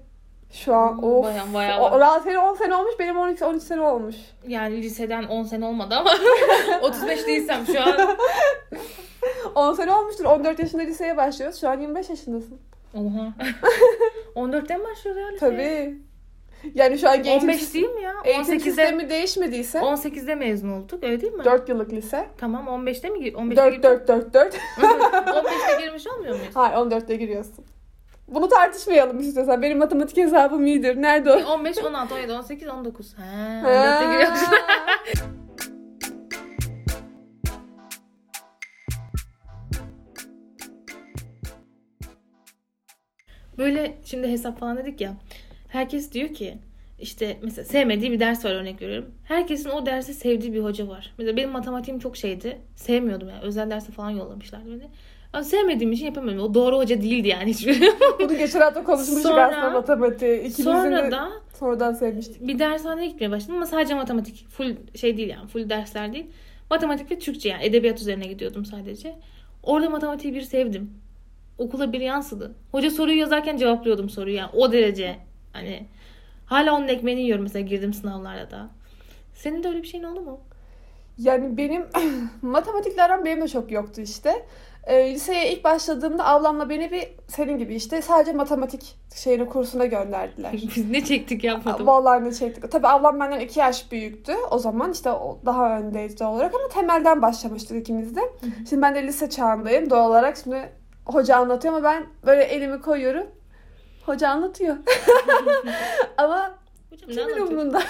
[0.52, 1.24] Şu an Hmm, of.
[1.24, 4.16] bayağı- bayağı O, rahat senin 10 sene olmuş benim 12 13 sene olmuş.
[4.48, 6.10] yani liseden 10 sene olmadı ama
[6.82, 8.16] 35 değilsem şu an.
[9.54, 10.24] 10 sene olmuştur.
[10.24, 11.60] 14 yaşında liseye başlıyoruz.
[11.60, 12.58] Şu an 25 yaşındasın.
[12.94, 13.32] Oha.
[14.36, 15.38] 14'ten başlıyor ya liseye.
[15.50, 15.98] Tabii.
[16.74, 18.14] Yani şu an eğitim, 15 değil mi ya?
[18.24, 21.44] eğitim 18'de sistemi değişmediyse 18'de mezun olduk öyle değil mi?
[21.44, 22.26] 4 yıllık lise.
[22.38, 23.20] Tamam 15'te mi?
[23.20, 24.54] gir- 15'te 4 gir- 4 4 4.
[24.78, 26.50] 15'te girmiş olmuyor muyuz?
[26.54, 27.64] Hayır 14'te giriyorsun.
[28.28, 29.62] Bunu tartışmayalım istiyorsan.
[29.62, 31.02] Benim matematik hesabım iyidir.
[31.02, 31.52] Nerede o?
[31.52, 33.14] 15, 16, 17, 18, 19.
[33.14, 33.22] Ha,
[33.64, 34.12] 14'te Ha.
[34.12, 34.40] giriyoruz.
[43.58, 45.12] Böyle şimdi hesap falan dedik ya.
[45.70, 46.59] Herkes diyor ki
[46.98, 49.11] işte mesela sevmediği bir ders var örnek veriyorum.
[49.24, 51.12] Herkesin o dersi sevdiği bir hoca var.
[51.18, 52.59] Mesela benim matematiğim çok şeydi.
[52.76, 53.40] Sevmiyordum yani.
[53.42, 54.88] Özel derse falan yollamışlardı beni.
[55.33, 56.44] Ama sevmediğim için yapamıyorum.
[56.44, 57.83] O doğru hoca değildi yani hiçbir.
[58.20, 60.38] Bunu geçen hafta konuşmuştuk Sonra- aslında matematiği.
[60.38, 62.46] İkimizin Sonra da sonradan sevmiştik.
[62.48, 64.48] bir dershaneye gitmeye başladım ama sadece matematik.
[64.48, 65.46] Full şey değil yani.
[65.48, 66.26] Full dersler değil.
[66.70, 67.64] Matematik ve Türkçe yani.
[67.64, 69.14] Edebiyat üzerine gidiyordum sadece.
[69.62, 70.90] Orada matematiği bir sevdim.
[71.59, 72.54] Okula bir yansıdı.
[72.72, 74.50] Hoca soruyu yazarken cevaplıyordum soruyu yani.
[74.54, 75.16] O derece.
[75.52, 75.86] Hani
[76.46, 78.68] hala onun ekmeğini yiyorum mesela girdim sınavlara da.
[79.34, 80.40] Senin de öyle bir şeyin oldu mu?
[81.18, 81.86] Yani benim
[82.42, 84.46] matematikle aram benim de çok yoktu işte.
[84.86, 90.52] E, liseye ilk başladığımda ablamla beni bir senin gibi işte sadece matematik şeyini kursuna gönderdiler.
[90.76, 91.86] Biz ne çektik yapmadım.
[91.86, 92.72] Vallahi ne çektik.
[92.72, 94.32] Tabii ablam benden iki yaş büyüktü.
[94.50, 95.10] O zaman işte
[95.46, 98.20] daha öndeydi olarak ama temelden başlamıştık ikimiz de.
[98.68, 100.36] Şimdi ben de lise çağındayım doğal olarak.
[100.36, 100.72] Şimdi
[101.06, 103.26] hoca anlatıyor ama ben böyle elimi koyuyorum.
[104.10, 104.76] Hoca anlatıyor.
[106.16, 106.54] ama
[107.06, 107.82] Hocam ne kimin umurunda?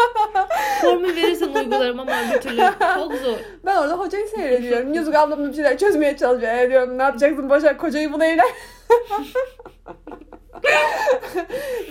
[0.80, 2.62] Formül verirsen uygularım ama bir türlü
[2.94, 3.38] çok zor.
[3.66, 4.94] Ben orada hocayı seyrediyorum.
[4.94, 6.52] Yazık ablam bir şeyler çözmeye çalışıyor.
[6.54, 8.48] E diyorum ne yapacaksın Başak kocayı bul evlen.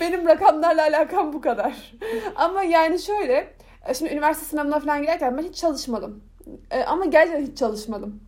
[0.01, 1.93] Benim rakamlarla alakam bu kadar.
[2.35, 3.53] Ama yani şöyle.
[3.87, 6.23] e, Şimdi üniversite sınavına falan girerken ben hiç çalışmadım.
[6.71, 8.19] E, ama gerçekten hiç çalışmadım.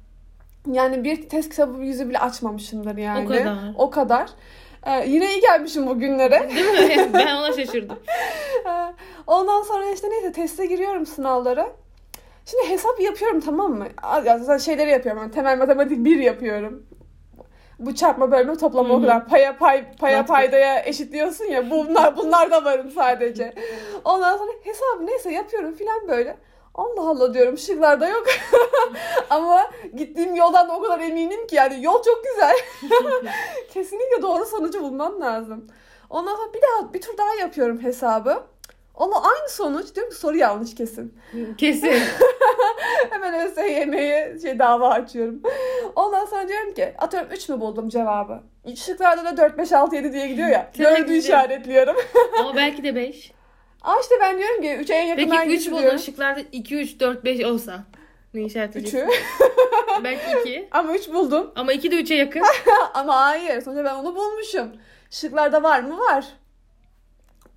[0.72, 3.26] Yani bir test kitabı yüzü bile açmamışımdır yani.
[3.26, 3.58] O kadar.
[3.78, 4.30] O kadar.
[4.86, 6.50] E, yine iyi gelmişim bu günlere.
[6.56, 7.10] Değil mi?
[7.14, 8.00] Ben ona şaşırdım.
[8.66, 8.94] Ee,
[9.28, 11.70] Ondan sonra işte neyse teste giriyorum sınavlara.
[12.46, 13.88] Şimdi hesap yapıyorum tamam mı?
[14.24, 15.22] Zaten şeyleri yapıyorum.
[15.22, 16.86] Yani temel matematik 1 yapıyorum.
[17.80, 19.28] Bu çarpma bölme toplama Hı o kadar.
[19.28, 21.70] Paya pay paya paydaya eşitliyorsun ya.
[21.70, 23.54] Bunlar bunlar da varım sadece.
[24.06, 26.38] Ondan sonra hesap neyse yapıyorum filan böyle.
[26.76, 28.26] Allah Allah diyorum şıklarda yok.
[29.30, 32.56] Ama gittiğim yoldan da o kadar eminim ki yani yol çok güzel.
[33.74, 35.68] Kesinlikle doğru sonucu bulmam lazım.
[36.10, 38.44] Ondan sonra bir daha bir tur daha yapıyorum hesabı.
[38.96, 41.18] Ama aynı sonuç diyorum ki soru yanlış kesin.
[41.58, 41.94] Kesin.
[43.10, 45.42] Hemen ÖSYM'ye şey dava açıyorum.
[45.96, 48.40] Ondan sonra diyorum ki atıyorum 3 mü buldum cevabı.
[48.76, 50.72] Şıklarda da 4, 5, 6, 7 diye gidiyor ya.
[50.78, 51.18] Sen de Dördü güzel.
[51.20, 51.96] işaretliyorum.
[52.40, 53.34] Ama belki de 5.
[53.84, 56.00] Aa işte ben diyorum ki 3'e en yakın Peki 3 hangisi buldun diyorum.
[56.00, 57.84] şıklarda 2, 3, 4, 5 olsa.
[58.34, 59.00] Ne işaret edeceksin?
[59.00, 59.10] 3'ü.
[60.04, 60.68] Belki 2.
[60.72, 61.52] Ama 3 buldum.
[61.56, 62.42] Ama 2 de 3'e yakın.
[62.94, 63.62] Ama hayır.
[63.62, 64.68] Sonuçta ben onu bulmuşum.
[65.10, 65.98] Şıklarda var mı?
[66.00, 66.26] Var.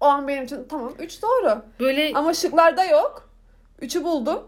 [0.00, 1.62] O an benim için tamam 3 doğru.
[1.80, 3.30] Böyle Ama şıklarda yok.
[3.82, 4.42] 3'ü buldum.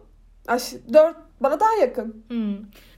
[0.92, 2.24] 4 bana daha yakın.
[2.28, 2.56] Hmm.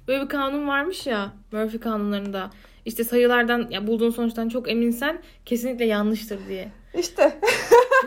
[0.08, 2.50] Böyle bir kanun varmış ya Murphy kanunlarında.
[2.84, 6.68] İşte sayılardan ya bulduğun sonuçtan çok eminsen kesinlikle yanlıştır diye.
[6.94, 7.40] İşte.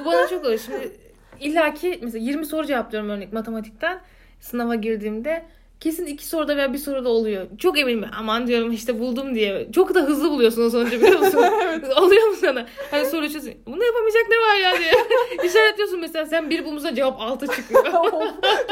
[0.06, 0.60] Bana çok oluyor.
[0.60, 0.92] Şimdi
[1.40, 4.02] illaki mesela 20 soru cevaplıyorum örnek matematikten
[4.40, 5.46] sınava girdiğimde
[5.84, 7.46] kesin iki soruda veya bir soruda oluyor.
[7.58, 9.68] Çok eminim aman diyorum işte buldum diye.
[9.72, 11.38] Çok da hızlı buluyorsun o sonucu biliyor musun?
[12.02, 12.66] oluyor mu sana?
[12.92, 13.54] Hani soru çözüyorsun.
[13.66, 14.92] Bunu yapamayacak ne var ya diye.
[15.50, 17.86] İşaretliyorsun mesela sen bir bulmuşsa cevap 6 çıkıyor.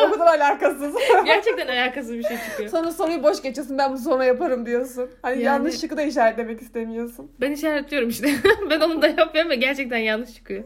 [0.07, 0.95] o kadar alakasız.
[1.25, 2.69] Gerçekten alakasız bir şey çıkıyor.
[2.69, 5.09] Sonra soruyu boş geçiyorsun ben bu sonra yaparım diyorsun.
[5.21, 7.31] Hani Yani- yanlış şıkkı da işaretlemek istemiyorsun.
[7.41, 8.29] Ben işaretliyorum işte.
[8.69, 10.63] ben onu da yapıyorum ve gerçekten yanlış çıkıyor.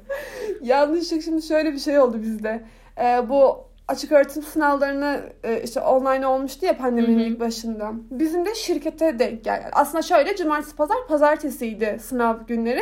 [0.61, 2.63] Yanlış şık şimdi şöyle bir şey oldu bizde.
[2.97, 7.91] Ee, bu açık öğretim sınavlarını e, işte online olmuştu ya pandeminin ilk başında.
[8.11, 9.65] Bizim de şirkete denk geldi.
[9.71, 12.81] Aslında şöyle cumartesi pazar pazartesiydi sınav günleri.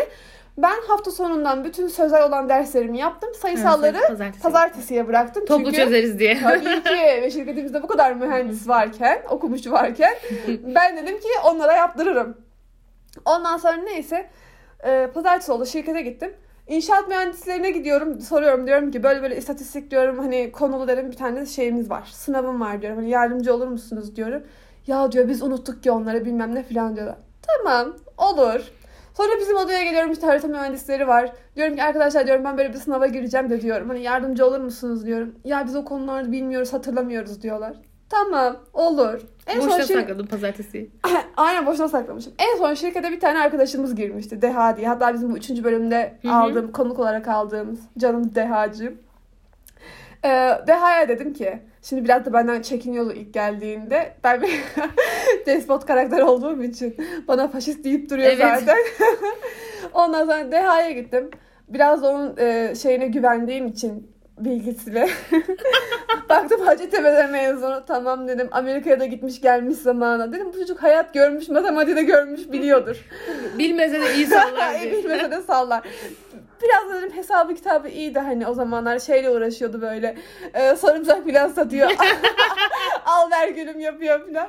[0.57, 3.29] Ben hafta sonundan bütün sözel olan derslerimi yaptım.
[3.41, 4.43] Sayısalları Ha, pazartesi.
[4.43, 5.45] pazartesiye bıraktım.
[5.45, 6.39] Toplu Çünkü çözeriz diye.
[6.43, 6.89] Tabii ki
[7.21, 10.13] ve şirketimizde bu kadar mühendis varken, okumuş varken
[10.47, 12.37] ben dedim ki onlara yaptırırım.
[13.25, 14.29] Ondan sonra neyse
[14.83, 16.33] e, pazartesi oldu şirkete gittim.
[16.73, 21.45] İnşaat mühendislerine gidiyorum soruyorum diyorum ki böyle böyle istatistik diyorum hani konulu dedim bir tane
[21.45, 24.43] şeyimiz var sınavım var diyorum hani yardımcı olur musunuz diyorum.
[24.87, 27.17] Ya diyor biz unuttuk ki onlara bilmem ne falan diyorlar.
[27.41, 28.71] Tamam olur.
[29.17, 31.33] Sonra bizim odaya geliyorum işte harita mühendisleri var.
[31.55, 33.89] Diyorum ki arkadaşlar diyorum ben böyle bir sınava gireceğim de diyorum.
[33.89, 35.35] Hani yardımcı olur musunuz diyorum.
[35.43, 37.73] Ya biz o konuları bilmiyoruz hatırlamıyoruz diyorlar.
[38.13, 39.21] Tamam olur.
[39.47, 39.95] En son Boşta şey...
[39.95, 40.89] sakladım pazartesi.
[41.37, 42.33] Aynen boşuna saklamışım.
[42.39, 44.41] En son şirkete bir tane arkadaşımız girmişti.
[44.41, 44.87] Deha diye.
[44.87, 46.33] Hatta bizim bu üçüncü bölümde Hı hı.
[46.33, 48.97] aldığım, konuk olarak aldığımız canım Dehacığım.
[50.25, 54.15] Ee, Deha'ya dedim ki şimdi biraz da benden çekiniyordu ilk geldiğinde.
[54.23, 54.61] Ben bir
[55.45, 56.97] despot karakter olduğum için
[57.27, 58.39] bana faşist deyip duruyor Evet.
[58.39, 58.77] zaten.
[59.93, 61.29] Ondan sonra Deha'ya gittim.
[61.67, 65.09] Biraz onun e, şeyine güvendiğim için bilgisine.
[66.29, 67.83] Baktım Hacettepe'de mezunu.
[67.87, 68.47] Tamam dedim.
[68.51, 70.33] Amerika'ya da gitmiş gelmiş zamana.
[70.33, 73.05] Dedim bu çocuk hayat görmüş, matematiği de görmüş biliyordur.
[73.57, 74.81] Bilmese de iyi sallar.
[74.91, 75.81] Bilmese de sallar.
[76.63, 80.15] Biraz dedim hesabı kitabı iyiydi hani o zamanlar şeyle uğraşıyordu böyle.
[80.53, 81.91] E, sarımsak filan satıyor.
[83.05, 84.47] Al ver gülüm yapıyor filan.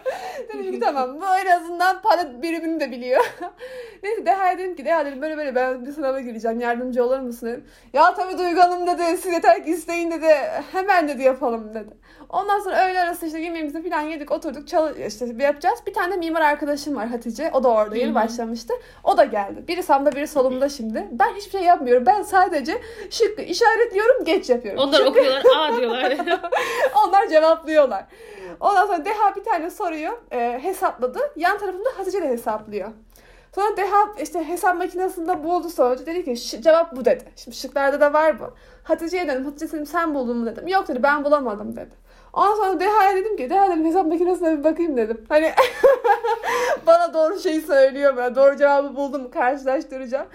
[0.48, 3.34] Dedim ki tamam bu en azından para birimini de biliyor.
[4.02, 7.48] Neyse Deha dedim ki Deha dedim böyle böyle ben bir sınava gireceğim yardımcı olur musun
[7.48, 7.64] dedim.
[7.92, 10.28] Ya tabii Duygu Hanım dedi siz yeter ki isteyin dedi
[10.72, 11.90] hemen dedi yapalım dedi.
[12.28, 15.78] Ondan sonra öğle arası işte yemeğimizi falan yedik oturduk çal işte bir yapacağız.
[15.86, 18.74] Bir tane mimar arkadaşım var Hatice o da orada yeni başlamıştı.
[19.04, 19.64] O da geldi.
[19.68, 21.08] Biri sağımda biri solumda şimdi.
[21.12, 22.06] Ben hiçbir şey yapmıyorum.
[22.06, 24.80] Ben sadece şıkkı işaretliyorum geç yapıyorum.
[24.82, 26.16] Onlar Şıkkı- okuyorlar aa diyorlar.
[27.06, 28.04] onlar cevaplıyorlar.
[28.60, 31.18] Ondan sonra Deha bir tane soruyu e, hesapladı.
[31.36, 32.90] Yan tarafında Hatice de hesaplıyor.
[33.54, 36.06] Sonra Deha işte hesap makinesinde buldu sonucu.
[36.06, 37.24] Dedi ki "Ş- cevap bu dedi.
[37.36, 38.44] Şimdi şıklarda da var bu.
[38.84, 39.44] Hatice'ye dedim.
[39.44, 40.68] Hatice dedim sen buldun mu dedim.
[40.68, 42.03] Yok dedi ben bulamadım dedi.
[42.36, 45.24] Ondan sonra Deha'ya dedim ki Deha dedim hesap makinesine bir bakayım dedim.
[45.28, 45.50] Hani
[46.86, 48.34] bana doğru şeyi söylüyor mu?
[48.34, 49.30] Doğru cevabı buldum?
[49.30, 50.26] Karşılaştıracağım.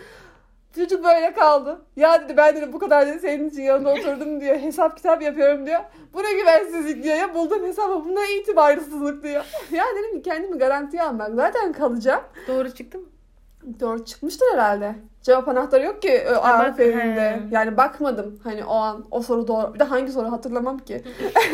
[0.75, 1.81] Çocuk böyle kaldı.
[1.95, 4.55] Ya dedi ben dedi bu kadar dedi senin için yanında oturdum diyor.
[4.59, 5.79] Hesap kitap yapıyorum diyor.
[6.13, 7.15] Bu ne güvensizlik diyor.
[7.15, 9.45] Ya buldum hesabı bu ne itibarsızlık diyor.
[9.71, 11.35] Ya dedim ki kendimi garantiye almak.
[11.35, 12.21] Zaten kalacağım.
[12.47, 13.05] Doğru çıktı mı?
[13.80, 14.95] Doğru çıkmıştır herhalde.
[15.22, 17.52] Cevap anahtarı yok ki ö, Ha, bak-.
[17.52, 19.74] Yani bakmadım hani o an o soru doğru.
[19.74, 21.04] Bir de hangi soru hatırlamam ki.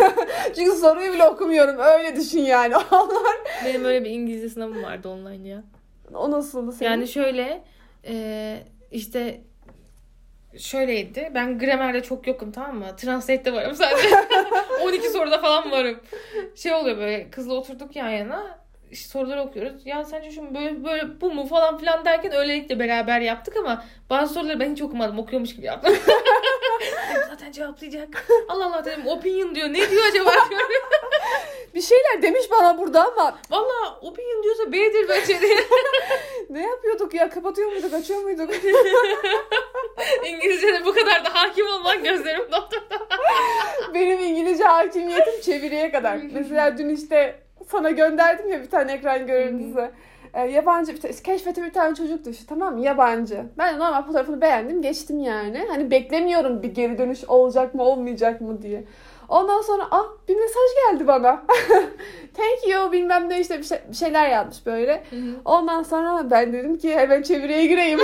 [0.56, 1.76] Çünkü soruyu bile okumuyorum.
[1.80, 2.76] Öyle düşün yani.
[2.91, 5.63] Onlar Benim öyle bir İngilizce sınavım vardı online ya.
[6.13, 6.89] o nasıldı senin?
[6.89, 7.63] Yani şöyle
[8.08, 8.58] e,
[8.91, 9.41] işte
[10.58, 11.32] şöyleydi.
[11.36, 12.86] Ben gramerde çok yokum tamam mı?
[12.98, 14.08] Translate'de varım sadece.
[14.84, 16.00] 12 soruda falan varım.
[16.56, 18.64] Şey oluyor böyle kızla oturduk yan yana.
[18.91, 19.86] İşte soruları okuyoruz.
[19.86, 24.34] Ya sence şu böyle böyle bu mu falan filan derken öylelikle beraber yaptık ama bazı
[24.34, 25.19] soruları ben hiç okumadım.
[25.19, 25.95] Okuyormuş gibi yaptım.
[27.30, 28.28] Zaten cevaplayacak.
[28.50, 29.69] Allah Allah dedim opinion diyor.
[29.69, 30.67] Ne diyor acaba diyorum.
[31.76, 35.58] Bir şeyler demiş bana burada ama Valla opinion diyorsa B'dir bence diye.
[36.50, 37.30] ne yapıyorduk ya?
[37.30, 38.50] Kapatıyor muyduk, açıyor muyduk?
[40.26, 42.84] İngilizce'de bu kadar da hakim olmak gözlerim doldu.
[43.93, 46.19] Benim İngilizce hakimiyetim çeviriye kadar.
[46.34, 49.91] Mesela dün işte sana gönderdim ya bir tane ekran görüntüsü.
[50.34, 52.82] Ee, yabancı bir keşfete bir tane çocuk düştü tamam mı?
[52.82, 53.43] Yabancı.
[53.58, 55.65] Ben normal fotoğrafını beğendim geçtim yani.
[55.69, 58.84] Hani beklemiyorum bir geri dönüş olacak mı olmayacak mı diye.
[59.30, 61.43] Ondan sonra ah bir mesaj geldi bana.
[62.38, 65.03] Thank you bilmem ne işte bir, şey- bir şeyler yazmış böyle.
[65.45, 67.99] Ondan sonra ben dedim ki hemen çeviriye gireyim.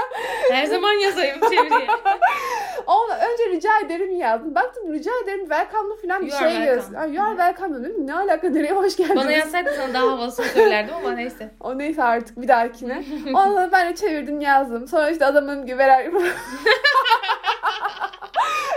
[0.50, 1.86] Her zaman yazayım çeviriye.
[2.86, 4.54] Ondan önce rica ederim yazdım.
[4.54, 6.98] Baktım rica ederim welcome'lı falan bir You şey yazdım.
[6.98, 8.06] Ay, You are welcome dedim.
[8.06, 9.16] Ne alaka nereye hoş geldiniz.
[9.16, 11.50] Bana yazsaydın sana daha havalı söylerdim ama neyse.
[11.60, 13.04] O neyse artık bir dahakine.
[13.28, 14.88] Ondan sonra ben de çevirdim yazdım.
[14.88, 16.10] Sonra işte adamın gibi verer.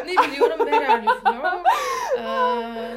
[0.06, 1.30] Ne biliyorum ben arıyorsun
[2.18, 2.89] ee,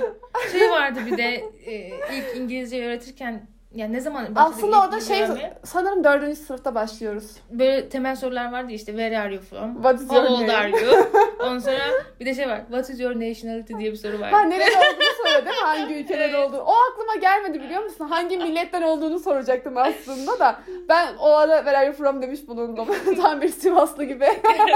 [0.53, 5.55] Şey vardı bir de e, ilk İngilizce öğretirken yani ne zaman Aslında orada şey İngilizce
[5.65, 7.37] sanırım dördüncü sınıfta başlıyoruz.
[7.51, 9.75] Böyle temel sorular vardı işte where are you from?
[9.75, 10.53] What is How your old name?
[10.53, 11.11] are you?
[11.41, 11.79] Ondan sonra
[12.21, 12.61] bir de şey var.
[12.61, 14.31] What is your nationality diye bir soru var.
[14.31, 15.51] Ha nerede olduğunu söyledi.
[15.63, 16.61] Hangi ülkeden olduğunu.
[16.61, 18.09] O aklıma gelmedi biliyor musun?
[18.09, 20.61] Hangi milletten olduğunu soracaktım aslında da.
[20.89, 22.89] Ben o ara where are you from demiş bulundum.
[23.23, 24.27] Tam bir Sivaslı gibi.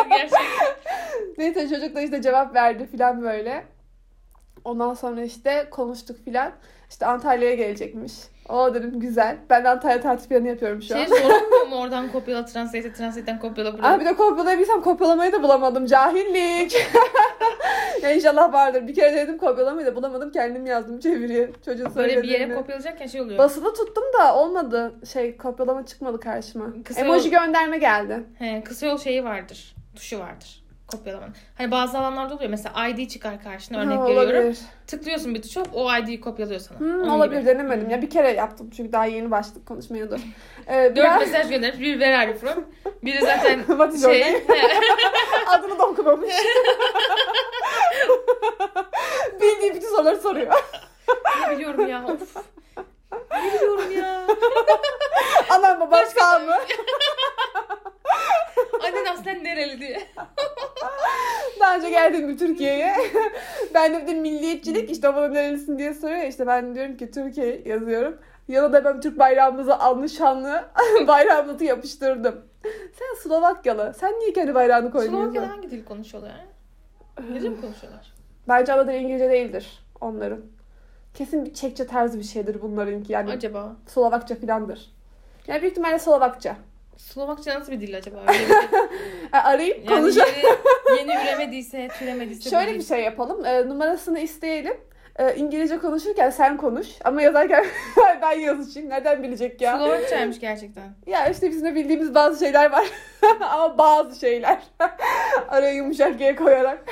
[0.09, 0.40] Gerçekten.
[1.38, 3.64] Neyse çocuk da işte cevap verdi filan böyle.
[4.66, 6.52] Ondan sonra işte konuştuk filan.
[6.90, 8.12] İşte Antalya'ya gelecekmiş.
[8.48, 9.37] O dedim güzel.
[9.50, 10.98] Ben de Antalya tatil planı yapıyorum şu an.
[10.98, 14.00] Şey sorulmuyor mu oradan kopyala translate translate'den kopyala Aa, buraya.
[14.00, 15.87] bir de kopyalayabilsem kopyalamayı da bulamadım.
[15.87, 16.87] Cahillik.
[18.02, 18.88] ya inşallah vardır.
[18.88, 20.33] Bir kere dedim kopyalamayı da bulamadım.
[20.33, 21.50] Kendim yazdım çeviriye.
[21.64, 23.38] Çocuğun Böyle bir yere kopyalayacakken şey oluyor.
[23.38, 24.94] Basılı tuttum da olmadı.
[25.12, 26.66] Şey kopyalama çıkmadı karşıma.
[26.85, 28.24] Kısa Emoji yol- gönderme geldi.
[28.38, 29.74] He, kısa yol şeyi vardır.
[29.96, 30.65] Tuşu vardır.
[30.88, 31.35] Kopyalamanın.
[31.59, 32.51] Hani bazı alanlarda oluyor.
[32.51, 34.31] Mesela ID çıkar karşına örnek Ha, veriyorum.
[34.38, 34.59] olabilir.
[34.87, 36.79] Tıklıyorsun bir tuşa o ID'yi kopyalıyor sana.
[36.81, 37.51] Hmm, Onun olabilir gibi.
[37.51, 37.90] denemedim.
[37.90, 40.18] Ya bir kere yaptım çünkü daha yeni başladık konuşmaya dur.
[40.68, 41.81] Ee, Dört biraz- mesaj göndermiş.
[41.81, 42.64] Bir where are you from?
[43.03, 43.61] Biri zaten
[44.03, 44.37] şey.
[45.46, 46.35] Adını da okumamış.
[49.40, 50.53] Bildiği bütün soruları soruyor.
[51.49, 52.05] ne biliyorum ya.
[52.05, 52.37] Of.
[53.12, 54.27] Ne biliyorum ya.
[55.51, 56.55] Anam babam sağ mı?
[58.85, 60.03] Annen aslen nereli diye.
[61.61, 62.95] Daha önce geldin mi Türkiye'ye?
[63.75, 66.23] ben de de milliyetçilik işte bana nerelisin diye soruyor.
[66.23, 68.19] İşte ben diyorum ki Türkiye yazıyorum.
[68.49, 70.64] Yanına da ben Türk bayrağımızı alnı şanlı
[71.09, 72.45] bayrağımızı yapıştırdım.
[72.99, 73.95] Sen Slovakyalı.
[74.01, 75.33] Sen niye kendi bayrağını koymuyorsun?
[75.33, 76.33] Slovakya'da hangi dil konuşuyorlar?
[77.23, 78.12] İngilizce mi konuşuyorlar?
[78.49, 80.40] Bence ana dil İngilizce değildir onların.
[81.16, 83.12] Kesin bir Çekçe tarzı bir şeydir bunlarınki.
[83.12, 83.76] Yani Acaba?
[83.87, 84.90] Slovakça filandır.
[85.46, 86.57] Yani büyük ihtimalle Slovakça.
[86.96, 88.18] Slovakça nasıl bir dil acaba?
[89.33, 90.16] Arayıp Yani konuş.
[90.16, 93.44] yeni, yeni üremediyse, türemediyse Şöyle bir şey yapalım.
[93.44, 94.76] E, numarasını isteyelim.
[95.18, 96.87] E, İngilizce konuşurken sen konuş.
[97.05, 97.66] Ama yazarken
[98.22, 98.88] ben yazacağım.
[98.88, 99.79] Nereden bilecek ya?
[99.79, 100.85] Slovakçaymış gerçekten.
[101.07, 102.87] Ya işte bizim de bildiğimiz bazı şeyler var.
[103.40, 104.59] Ama bazı şeyler.
[105.48, 106.85] Araya yumuşak G koyarak.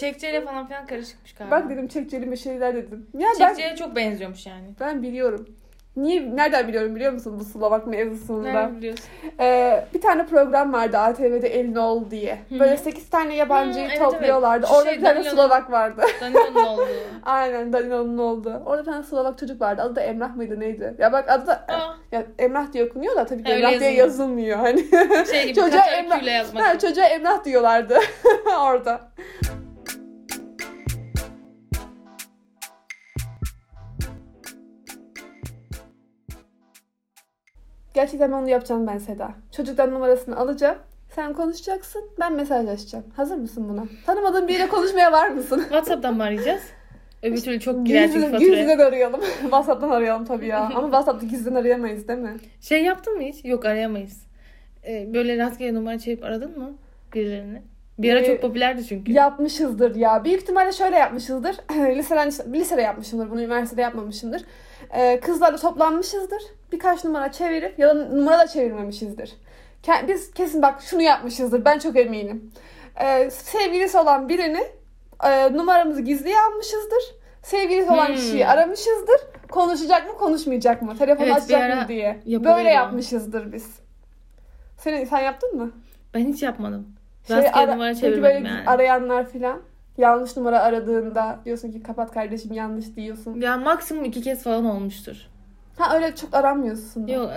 [0.00, 1.56] Çekçeyle falan filan karışıkmış galiba.
[1.56, 3.06] Bak dedim Çekçeli şeyler dedim.
[3.18, 4.66] Ya ben, Çekçe'ye çok benziyormuş yani.
[4.80, 5.48] ben biliyorum.
[5.96, 8.48] Niye, nereden biliyorum biliyor musun bu Slovak mevzusunda?
[8.48, 9.04] Nereden biliyorsun?
[9.40, 12.38] Ee, bir tane program vardı ATV'de Elin Ol diye.
[12.50, 14.66] Böyle 8 tane yabancıyı Hı, evet, topluyorlardı.
[14.66, 14.76] evet.
[14.78, 16.02] Orada Şey, bir tane Danilo'nun- Slovak vardı.
[16.20, 16.86] Danila'nın olduğu.
[17.24, 18.62] Aynen Danila'nın oldu.
[18.66, 19.82] Orada bir tane Slovak çocuk vardı.
[19.82, 20.94] Adı da Emrah mıydı neydi?
[20.98, 23.92] Ya bak adı da Aa, ya Emrah diye okunuyor da tabii ki öyle Emrah diye
[23.92, 24.58] yazılmıyor.
[24.58, 24.84] Hani
[25.30, 27.98] şey gibi Çocuğa Emrah- ha, çocuğa Emrah diyorlardı
[28.60, 29.00] orada.
[37.96, 39.30] Gerçekten ben onu yapacağım ben Seda.
[39.56, 40.78] Çocuktan numarasını alacağım.
[41.14, 42.02] Sen konuşacaksın.
[42.20, 43.04] Ben mesajlaşacağım.
[43.16, 43.84] Hazır mısın buna?
[44.06, 45.58] Tanımadığın biriyle konuşmaya var mısın?
[45.62, 46.62] WhatsApp'tan mı arayacağız?
[47.22, 48.38] Öbür türlü çok girer çünkü faturaya.
[48.38, 49.20] gizliden arayalım.
[49.40, 50.60] WhatsApp'tan arayalım tabii ya.
[50.60, 52.36] Ama WhatsApp'ta gizliden arayamayız değil mi?
[52.60, 53.44] Şey yaptın mı hiç?
[53.44, 54.26] Yok arayamayız.
[54.88, 56.72] Ee, böyle rastgele numara çevirip aradın mı
[57.14, 57.62] birilerini?
[57.98, 59.12] Bir ara Ee, çok popülerdi çünkü.
[59.12, 60.24] Yapmışızdır ya.
[60.24, 61.56] Büyük ihtimalle şöyle yapmışızdır.
[61.96, 63.30] liseden, lisede yapmışımdır.
[63.30, 64.42] Bunu üniversitede yapmamışımdır.
[64.94, 66.42] Ee, kızlarla toplanmışızdır.
[66.72, 69.34] Birkaç numara çevirip ya da numara da çevirmemişizdir.
[70.08, 71.64] Biz kesin bak şunu yapmışızdır.
[71.64, 72.52] Ben çok eminim.
[73.00, 74.62] Ee, sevgilisi olan birini
[75.24, 77.02] e, numaramızı gizliye almışızdır.
[77.42, 78.14] Sevgilisi olan Hmm.
[78.14, 79.20] kişiyi aramışızdır.
[79.50, 80.98] Konuşacak mı konuşmayacak mı?
[80.98, 82.20] Telefon Evet, açacak mı diye.
[82.26, 83.66] Böyle yapmışızdır biz.
[84.78, 85.72] Senin, sen yaptın mı?
[86.14, 86.86] Ben hiç yapmadım.
[87.28, 88.68] Şey, Rastgele ara- numara peki çevirmedim böyle yani.
[88.68, 89.60] arayanlar filan
[89.98, 93.40] yanlış numara aradığında diyorsun ki kapat kardeşim yanlış diyorsun.
[93.40, 95.16] Ya maksimum iki kez falan olmuştur.
[95.78, 97.08] Ha öyle çok aramıyorsun.
[97.08, 97.12] da.
[97.12, 97.30] Yok.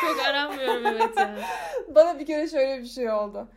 [0.00, 1.36] çok aramıyorum evet ya.
[1.94, 3.48] Bana bir kere şöyle bir şey oldu.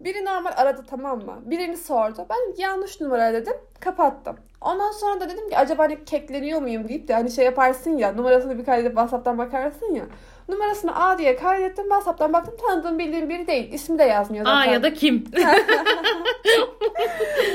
[0.00, 1.42] Biri normal aradı tamam mı?
[1.44, 2.26] Birini sordu.
[2.30, 3.54] Ben yanlış numara dedim.
[3.80, 4.36] Kapattım.
[4.60, 8.12] Ondan sonra da dedim ki acaba hani kekleniyor muyum deyip de hani şey yaparsın ya
[8.12, 10.04] numarasını bir kaydedip WhatsApp'tan bakarsın ya.
[10.48, 11.84] Numarasını A diye kaydettim.
[11.84, 13.72] WhatsApp'tan baktım tanıdığım bildiğim biri değil.
[13.72, 14.68] İsmi de yazmıyor zaten.
[14.70, 15.24] Aa ya da kim?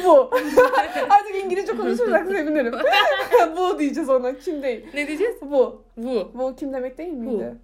[0.06, 0.32] bu.
[1.10, 2.74] Artık İngilizce konuşursak sevinirim.
[3.58, 4.38] bu diyeceğiz ona.
[4.38, 4.86] Kim değil.
[4.94, 5.36] ne diyeceğiz?
[5.42, 5.82] Bu.
[5.98, 6.32] Bu.
[6.34, 7.56] Bu kim demek değil miydi?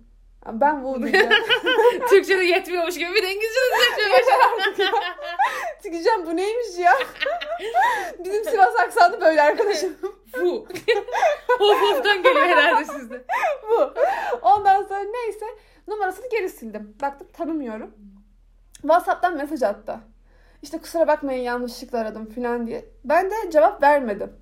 [0.47, 1.29] Ben diyeceğim.
[2.09, 4.77] Türkçe'de yetmiyormuş gibi bir de İngilizce'de yetmiyormuş.
[5.83, 6.93] Çıkacağım bu neymiş ya?
[8.19, 9.97] Bizim Sivas aksanı böyle arkadaşım.
[10.41, 10.67] Bu.
[11.59, 13.23] Hof hoftan geliyor herhalde sizde.
[13.69, 13.93] bu.
[14.41, 15.45] Ondan sonra neyse
[15.87, 16.95] numarasını geri sildim.
[17.01, 17.95] Baktım tanımıyorum.
[18.81, 19.99] WhatsApp'tan mesaj attı.
[20.61, 22.85] İşte kusura bakmayın yanlışlıkla aradım falan diye.
[23.05, 24.33] Ben de cevap vermedim.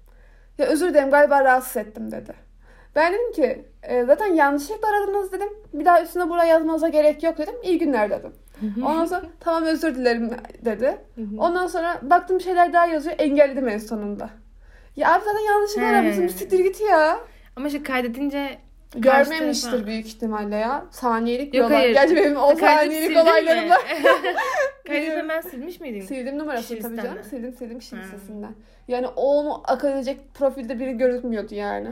[0.58, 2.51] Ya özür dilerim galiba rahatsız ettim dedi.
[2.96, 5.50] Ben dedim ki "E, zaten yanlışlıkla aradınız dedim.
[5.74, 7.56] Bir daha üstüne buraya yazmanıza gerek yok dedim.
[7.64, 8.34] İyi günler dedim.
[8.86, 10.32] Ondan sonra tamam özür dilerim
[10.66, 10.98] dedi.
[11.38, 13.16] Ondan sonra baktım şeyler daha yazıyor.
[13.20, 14.30] Engelledim en sonunda.
[14.96, 16.24] Ya abi zaten yanlışlıkla aramışsın.
[16.24, 17.20] Bir siktir git ya.
[17.56, 18.58] Ama işte kaydedince
[18.96, 20.86] Görmemiştir büyük ihtimalle ya.
[20.92, 21.78] Saniyelik Yok, diyorlar.
[21.80, 21.94] hayır.
[21.94, 23.30] Gerçi benim o Kaydedip saniyelik sildin mi?
[23.30, 23.82] olaylarım var.
[24.88, 26.02] Kaydedip hemen silmiş miydin?
[26.02, 27.24] Sildim numarasını tabii canım.
[27.30, 28.02] Sildim sildim kişi Ha.
[28.02, 28.52] listesinden.
[28.88, 31.88] Yani onu akıl edecek profilde biri görünmüyordu yani.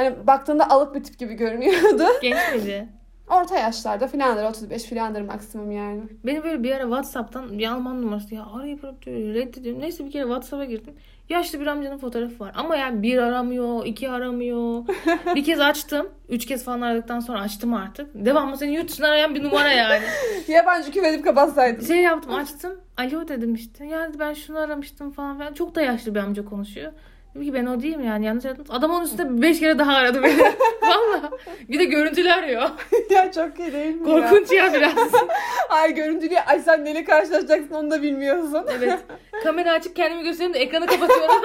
[0.00, 2.04] Hani baktığında alık bir tip gibi görünüyordu.
[2.22, 2.88] Genç miydi?
[3.28, 6.00] Orta yaşlarda filandır 35 filandır maksimum yani.
[6.26, 9.80] Beni böyle bir ara Whatsapp'tan bir Alman numarası ya arayıp arayıp diyor, reddediyorum.
[9.80, 10.94] Neyse bir kere Whatsapp'a girdim.
[11.28, 12.52] Yaşlı bir amcanın fotoğrafı var.
[12.54, 14.84] Ama yani bir aramıyor, iki aramıyor.
[15.34, 16.08] bir kez açtım.
[16.28, 18.10] Üç kez falan aradıktan sonra açtım artık.
[18.14, 20.02] Devamlı seni yurt dışından arayan bir numara yani.
[20.48, 21.86] Yabancı küfredip kapatsaydım.
[21.86, 22.80] şey yaptım açtım.
[22.96, 23.86] Alo dedim işte.
[23.86, 25.52] Ya ben şunu aramıştım falan filan.
[25.52, 26.92] Çok da yaşlı bir amca konuşuyor.
[27.34, 28.64] Dedim ki ben o değilim yani yanlış aradım.
[28.68, 30.42] Adam onun üstüne beş kere daha aradı beni.
[30.82, 31.30] Valla.
[31.68, 32.62] Bir de görüntülü arıyor.
[33.10, 34.20] ya çok iyi değil mi ya?
[34.30, 34.92] Korkunç ya biraz.
[35.68, 38.66] Ay görüntülü ay sen neyle karşılaşacaksın onu da bilmiyorsun.
[38.78, 38.98] Evet.
[39.42, 41.36] Kamera açık kendimi göstereyim de ekranı kapatıyorum.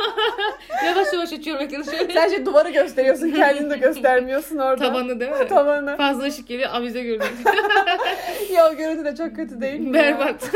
[0.86, 2.14] yavaş yavaş açıyorum ekranı şöyle.
[2.14, 4.88] Sen şey duvarı gösteriyorsun kendini de göstermiyorsun orada.
[4.88, 5.48] Tabanı değil mi?
[5.48, 5.98] Tavanı.
[5.98, 7.30] Fazla ışık geliyor avize görünüyor.
[8.54, 9.88] Ya o görüntü de çok kötü değil mi?
[9.98, 10.04] ya?
[10.04, 10.50] Berbat.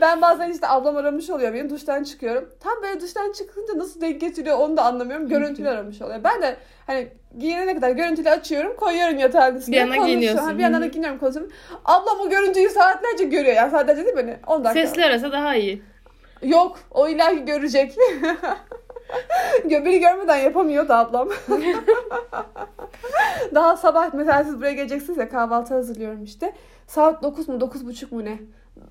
[0.00, 1.54] Ben bazen işte ablam aramış oluyor.
[1.54, 2.48] Benim duştan çıkıyorum.
[2.60, 5.28] Tam böyle duştan çıkınca nasıl denk getiriyor onu da anlamıyorum.
[5.28, 6.20] Görüntülü aramış oluyor.
[6.24, 8.76] Ben de hani giyinene kadar görüntülü açıyorum.
[8.76, 9.74] Koyuyorum yatağın üstüne.
[9.74, 10.44] Bir yandan giyiniyorsun.
[10.44, 11.52] Ha, bir yandan da giyiniyorum konuşuyorum.
[11.84, 13.54] Ablam o görüntüyü saatlerce görüyor.
[13.56, 14.22] Ya saatlerce değil mi?
[14.22, 14.86] Hani 10 dakika.
[14.86, 15.82] Sesli arasa daha iyi.
[16.42, 16.78] Yok.
[16.90, 17.96] O ilahi görecek.
[19.64, 21.28] Gö- Beni görmeden yapamıyor da ablam.
[23.54, 26.52] Daha sabah mesela siz buraya geleceksiniz ya kahvaltı hazırlıyorum işte.
[26.86, 28.38] Saat 9 mu 9.30 mu ne?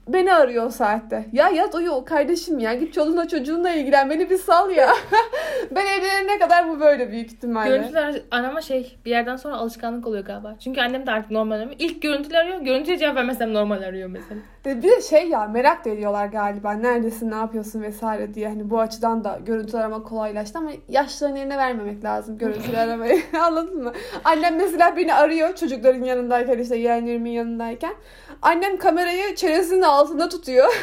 [0.08, 1.26] Beni arıyor o saatte.
[1.34, 2.74] Ya yat uyu kardeşim ya.
[2.74, 4.10] Git çoluğunla çocuğunla ilgilen.
[4.10, 4.89] Beni bir sal ya.
[5.72, 7.70] ben evlenene kadar bu böyle büyük ihtimalle.
[7.70, 10.56] Görüntülü ar- arama şey bir yerden sonra alışkanlık oluyor galiba.
[10.60, 11.80] Çünkü annem de artık normal aramıyor.
[11.80, 12.62] İlk görüntülü arıyor.
[12.62, 14.41] Görüntüye cevap vermezsem normal arıyor mesela.
[14.66, 16.74] Bir de şey ya merak da ediyorlar galiba.
[16.74, 18.47] Neredesin, ne yapıyorsun vesaire diye.
[18.47, 23.22] Hani bu açıdan da görüntülü arama kolaylaştı ama yaşlıların eline vermemek lazım görüntülü aramayı.
[23.41, 23.93] Anladın mı?
[24.24, 27.93] Annem mesela beni arıyor çocukların yanındayken işte yeğenlerimin yanındayken.
[28.41, 30.73] Annem kamerayı çenesinin altında tutuyor.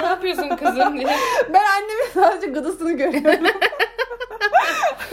[0.00, 1.06] ne yapıyorsun kızım diye.
[1.52, 3.46] Ben annemin sadece gıdısını görüyorum.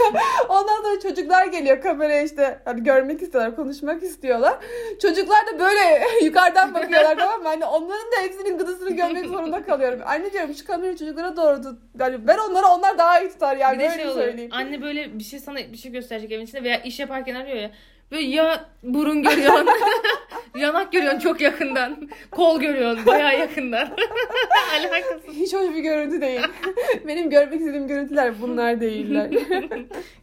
[0.49, 4.53] Ondan sonra çocuklar geliyor kameraya işte hani görmek istiyorlar, konuşmak istiyorlar.
[5.01, 7.47] Çocuklar da böyle yukarıdan bakıyorlar tamam mı?
[7.47, 9.99] Hani onların da hepsinin gıdısını görmek zorunda kalıyorum.
[10.05, 11.79] Anne diyorum şu kamerayı çocuklara doğru tut.
[11.99, 14.51] Yani ben onları onlar daha iyi tutar yani bir böyle şey söyleyeyim.
[14.53, 17.71] Anne böyle bir şey sana bir şey gösterecek evin içinde veya iş yaparken arıyor ya.
[18.11, 19.67] Böyle ya burun görüyorsun,
[20.55, 23.87] yanak görüyorsun çok yakından, kol görüyorsun bayağı yakından.
[24.79, 25.35] Alakasız.
[25.35, 26.41] Hiç hoş bir görüntü değil.
[27.07, 29.29] Benim görmek istediğim görüntüler bunlar değiller.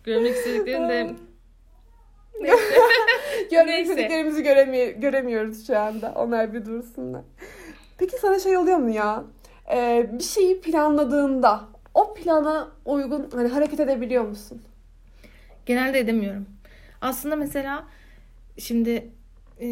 [0.05, 1.11] Görmek istediklerim de
[3.51, 3.82] Görmek Neyse.
[3.82, 6.12] istediklerimizi göremi- göremiyoruz şu anda.
[6.16, 7.22] Onlar bir dursunlar.
[7.99, 9.24] Peki sana şey oluyor mu ya?
[9.74, 11.61] Ee, bir şeyi planladığında
[11.95, 14.62] o plana uygun hani hareket edebiliyor musun?
[15.66, 16.47] Genelde edemiyorum.
[17.01, 17.84] Aslında mesela
[18.59, 19.11] şimdi
[19.61, 19.68] e,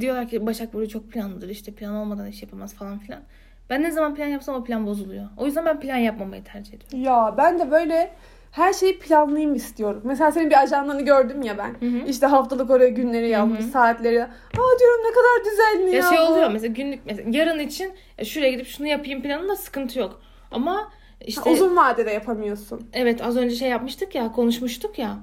[0.00, 3.22] diyorlar ki Başak Burcu çok planlıdır işte plan olmadan iş yapamaz falan filan.
[3.70, 5.24] Ben ne zaman plan yapsam o plan bozuluyor.
[5.36, 7.02] O yüzden ben plan yapmamayı tercih ediyorum.
[7.02, 8.14] Ya ben de böyle
[8.52, 10.00] her şeyi planlayayım istiyorum.
[10.04, 11.88] Mesela senin bir ajandanı gördüm ya ben.
[11.88, 12.06] Hı hı.
[12.06, 14.22] İşte haftalık oraya günleri yazmış, saatleri.
[14.22, 15.96] Aa diyorum ne kadar düzenli ya.
[15.96, 19.98] Ya şey oluyor mesela günlük mesela yarın için e, şuraya gidip şunu yapayım planında sıkıntı
[19.98, 20.22] yok.
[20.50, 20.92] Ama
[21.26, 22.88] işte Ha, uzun vadede yapamıyorsun.
[22.92, 25.16] evet az önce şey yapmıştık ya konuşmuştuk ya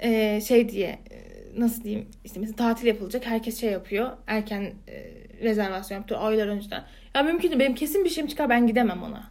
[0.00, 1.18] e, şey diye e,
[1.60, 5.04] nasıl diyeyim işte mesela tatil yapılacak herkes şey yapıyor erken e,
[5.42, 6.84] rezervasyon yaptırıyor aylar önceden.
[7.14, 9.30] Ya mümkün değil benim kesin bir şeyim çıkar ben gidemem ona.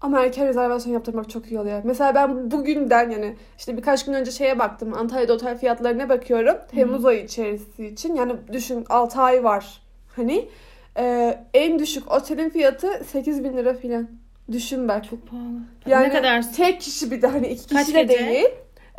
[0.00, 1.80] Ama erken rezervasyon yaptırmak çok iyi oluyor.
[1.84, 4.94] Mesela ben bugünden yani işte birkaç gün önce şeye baktım.
[4.94, 6.56] Antalya'da otel fiyatlarına bakıyorum.
[6.70, 8.14] Temmuz ayı içerisi için.
[8.14, 9.82] Yani düşün 6 ay var.
[10.16, 10.48] Hani
[10.98, 14.08] e, en düşük otelin fiyatı 8 bin lira filan.
[14.52, 15.04] Düşün bak.
[15.10, 15.60] Çok pahalı.
[15.86, 16.52] Yani ne kadar?
[16.52, 18.26] tek kişi bir de hani iki Kaç kişi de gece?
[18.26, 18.48] değil.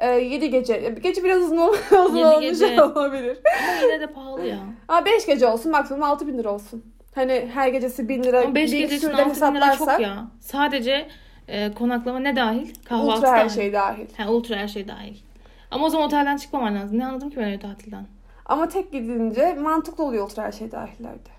[0.01, 0.95] E, 7 gece.
[1.03, 1.57] Gece biraz uzun,
[2.05, 2.81] uzun olmuş gece.
[2.83, 3.37] olabilir.
[3.59, 4.57] Ama yine de pahalı ya.
[4.87, 6.85] Ama 5 gece olsun maksimum 6 bin lira olsun.
[7.15, 8.41] Hani her gecesi 1000 lira.
[8.41, 10.27] Ama 5 bir gece için süreden 6 bin lira çok ya.
[10.39, 11.07] Sadece
[11.47, 12.75] e, konaklama ne dahil?
[12.85, 14.05] Kahvaltı Ultra her şey dahil.
[14.17, 15.15] Ha, ultra her şey dahil.
[15.71, 16.99] Ama o zaman otelden çıkmaman lazım.
[16.99, 18.05] Ne anladım ki ben öyle tatilden?
[18.45, 21.29] Ama tek gidince mantıklı oluyor ultra her şey dahillerde.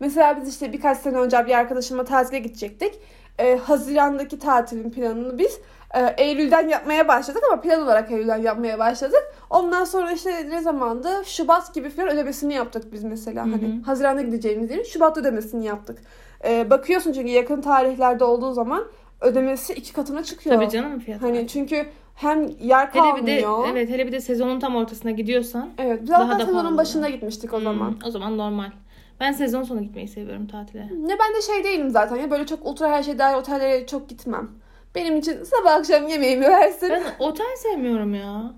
[0.00, 2.94] Mesela biz işte birkaç sene önce bir arkadaşımla tatile gidecektik.
[3.38, 5.60] Ee, Haziran'daki tatilin planını biz
[5.94, 9.34] e, Eylül'den yapmaya başladık ama plan olarak Eylül'den yapmaya başladık.
[9.50, 11.08] Ondan sonra işte ne zamandı?
[11.24, 13.44] Şubat gibi falan ödemesini yaptık biz mesela.
[13.44, 13.52] Hı hı.
[13.52, 15.98] Hani Haziran'da gideceğimiz yerin Şubat ödemesini yaptık.
[16.44, 18.84] Ee, bakıyorsun çünkü yakın tarihlerde olduğu zaman
[19.20, 20.56] ödemesi iki katına çıkıyor.
[20.56, 21.26] Tabii canım fiyatı.
[21.26, 23.68] Hani çünkü hem yer hele bir de kalmıyor.
[23.72, 26.76] evet hele bir de sezonun tam ortasına gidiyorsan Evet, biz Daha da sezonun pahalı.
[26.76, 27.96] başında gitmiştik o hmm, zaman.
[28.06, 28.70] o zaman normal.
[29.20, 30.88] Ben sezon sonu gitmeyi seviyorum tatile.
[31.00, 34.08] Ne ben de şey değilim zaten ya böyle çok ultra her şey dahil otellere çok
[34.08, 34.48] gitmem.
[34.94, 36.90] Benim için sabah akşam yemeğimi versin.
[36.90, 38.52] Ben otel sevmiyorum ya.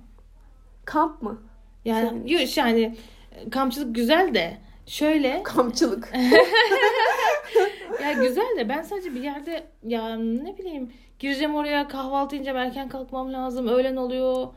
[0.85, 1.43] Kamp mı?
[1.85, 2.97] Yani Senin yok yani
[3.33, 6.13] e, kampçılık güzel de şöyle Kampçılık.
[8.03, 12.89] ya güzel de ben sadece bir yerde ya ne bileyim gireceğim oraya kahvaltı ince erken
[12.89, 13.69] kalkmam lazım.
[13.69, 14.49] Öğlen oluyor.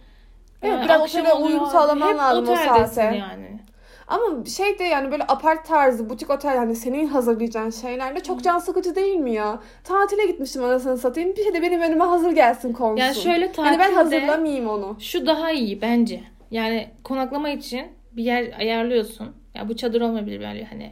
[0.62, 3.02] Evet, yani biraz akşam otele uyum sağlaman Hep lazım o saate.
[3.02, 3.60] yani.
[4.08, 8.60] Ama şey de yani böyle apart tarzı butik otel hani senin hazırlayacağın şeylerle çok can
[8.60, 9.60] sıkıcı değil mi ya?
[9.84, 11.36] Tatile gitmiştim anasını satayım.
[11.36, 12.98] Bir şey de benim önüme hazır gelsin konsun.
[13.04, 14.96] Yani şöyle Hani ben tatilde- hazırlamayayım onu.
[15.00, 16.24] Şu daha iyi bence.
[16.52, 19.36] Yani konaklama için bir yer ayarlıyorsun.
[19.56, 20.92] Ya bu çadır olmayabilir yani hani.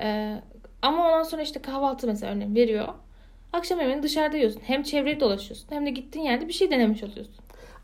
[0.00, 0.40] Ee,
[0.82, 2.88] ama ondan sonra işte kahvaltı mesela örneğin veriyor.
[3.52, 4.60] Akşam yemeğini dışarıda yiyorsun.
[4.66, 7.34] Hem çevreyi dolaşıyorsun hem de gittiğin yerde bir şey denemiş oluyorsun.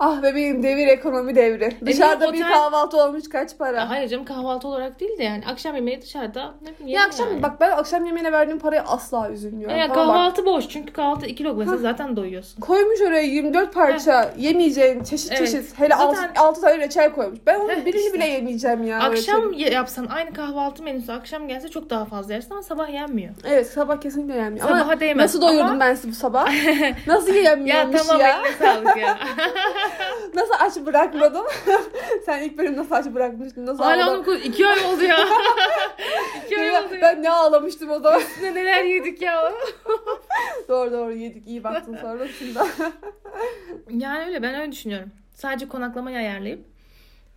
[0.05, 1.77] Ah bebeğim devir ekonomi devri.
[1.87, 3.77] Dışarıda bir otel- kahvaltı olmuş kaç para?
[3.77, 7.29] Ya hayır canım kahvaltı olarak değil de yani akşam yemeği dışarıda ne bileyim Ya akşam
[7.29, 7.43] yani.
[7.43, 9.77] bak ben akşam yemeğine verdiğim paraya asla üzülmüyorum.
[9.77, 10.15] Ya Tamam bak.
[10.15, 12.61] kahvaltı boş çünkü kahvaltı iki lokma zaten doyuyorsun.
[12.61, 15.51] Koymuş oraya 24 parça yemeyeceğin çeşit Evet.
[15.51, 15.79] çeşit.
[15.79, 17.39] Hele Zaten- 6 tane reçel koymuş.
[17.47, 18.13] Ben onun birini işte.
[18.15, 18.99] bile yemeyeceğim ya.
[18.99, 19.63] Akşam reçeli.
[19.63, 23.35] ye- yapsan aynı kahvaltı menüsü akşam gelse çok daha fazla yersin ama sabah yenmiyor.
[23.45, 24.67] Evet sabah kesinlikle yenmiyor.
[24.69, 25.25] Sabaha Ama değmez.
[25.25, 26.47] nasıl doyurdum Ama- ben sizi bu sabah?
[27.07, 28.03] Nasıl Ya yiyemiyormuş ya?
[28.07, 29.19] tamam eline sağlık ya.
[30.35, 31.45] Nasıl aç bırakmadım?
[32.27, 33.67] Sen ilk bölüm nasıl aç bırakmıştın?
[33.67, 34.25] Nasıl Hala ağladın?
[34.25, 35.19] konu iki ay oldu ya.
[36.47, 37.01] iki ay oldu ya.
[37.03, 38.23] ben ne ağlamıştım o zaman.
[38.43, 39.53] Ne neler yedik ya.
[40.69, 42.67] doğru doğru yedik iyi baktın sonrasında.
[43.91, 45.11] Yani öyle ben öyle düşünüyorum.
[45.35, 46.65] Sadece konaklamayı ayarlayıp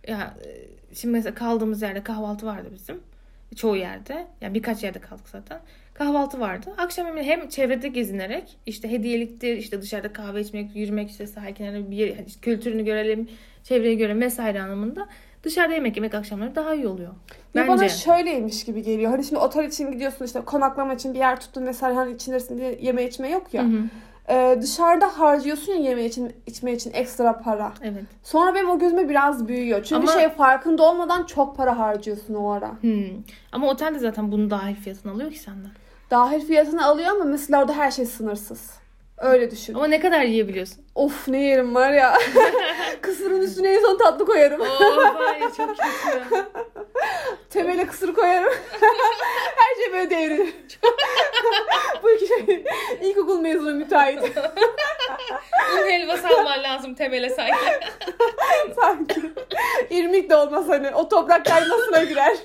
[0.08, 3.00] ya e, şimdi mesela kaldığımız yerde kahvaltı vardı bizim.
[3.56, 4.26] Çoğu yerde.
[4.40, 5.60] Yani birkaç yerde kaldık zaten.
[5.98, 6.74] Kahvaltı vardı.
[6.78, 11.90] Akşam yemeği hem çevrede gezinerek işte hediyeliktir, işte dışarıda kahve içmek, yürümek işte sahil kenarında
[11.90, 13.28] bir yer, hani kültürünü görelim,
[13.64, 15.08] çevreyi görelim vesaire anlamında
[15.42, 17.12] dışarıda yemek yemek akşamları daha iyi oluyor.
[17.54, 17.94] Ya bana Bence.
[17.94, 19.10] şöyleymiş gibi geliyor.
[19.10, 23.04] Hani şimdi otel için gidiyorsun işte konaklama için bir yer tuttun vesaire hani içerisinde yeme
[23.04, 23.62] içme yok ya.
[23.62, 23.82] Hı hı.
[24.28, 27.72] Ee, dışarıda harcıyorsun ya yeme için içme için ekstra para.
[27.82, 28.02] Evet.
[28.22, 29.84] Sonra benim o gözüme biraz büyüyor.
[29.84, 32.72] Çünkü Ama- şey farkında olmadan çok para harcıyorsun o ara.
[32.80, 33.04] Hmm.
[33.52, 35.70] Ama otel de zaten bunun dahil fiyatını alıyor ki senden.
[36.10, 38.70] Dahil fiyatını alıyor ama mesela orada her şey sınırsız.
[39.18, 39.74] Öyle düşün.
[39.74, 40.85] Ama ne kadar yiyebiliyorsun?
[40.96, 42.18] Of ne yerim var ya.
[43.00, 44.60] Kısırın üstüne en son tatlı koyarım.
[44.60, 46.24] Oo, vay çok kötü.
[47.50, 48.52] Temele kısır koyarım.
[49.56, 50.54] her şey böyle devrilir.
[52.02, 52.64] Bu iki şey
[53.02, 54.22] ilkokul mezunu müteahhit.
[55.82, 57.54] Un helvası alman lazım temele sanki.
[58.80, 59.32] Sanki.
[59.90, 60.94] İrmik de olmaz hani.
[60.94, 62.36] O toprak kaymasına girer.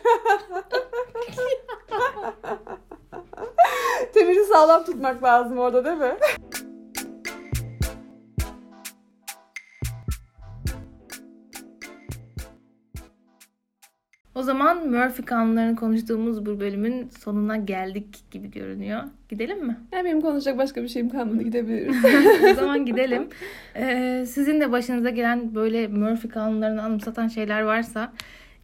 [4.13, 6.15] Temeli sağlam tutmak lazım orada değil mi?
[14.35, 19.03] O zaman Murphy kanunlarını konuştuğumuz bu bölümün sonuna geldik gibi görünüyor.
[19.29, 19.77] Gidelim mi?
[19.91, 21.95] Yani benim konuşacak başka bir şeyim kalmadı gidebiliriz.
[22.51, 23.27] o zaman gidelim.
[23.75, 28.13] Ee, sizin de başınıza gelen böyle Murphy kanunlarını anımsatan şeyler varsa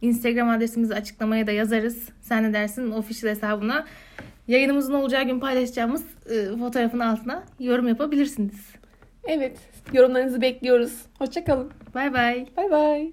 [0.02, 2.08] Instagram adresimizi açıklamaya da yazarız.
[2.20, 3.86] Sen ne dersin official hesabına
[4.48, 8.74] yayınımızın olacağı gün paylaşacağımız e, fotoğrafın altına yorum yapabilirsiniz.
[9.24, 9.58] evet
[9.92, 11.02] yorumlarınızı bekliyoruz.
[11.18, 11.70] Hoşçakalın.
[11.94, 12.46] Bay bay.
[12.56, 13.12] Bay bay.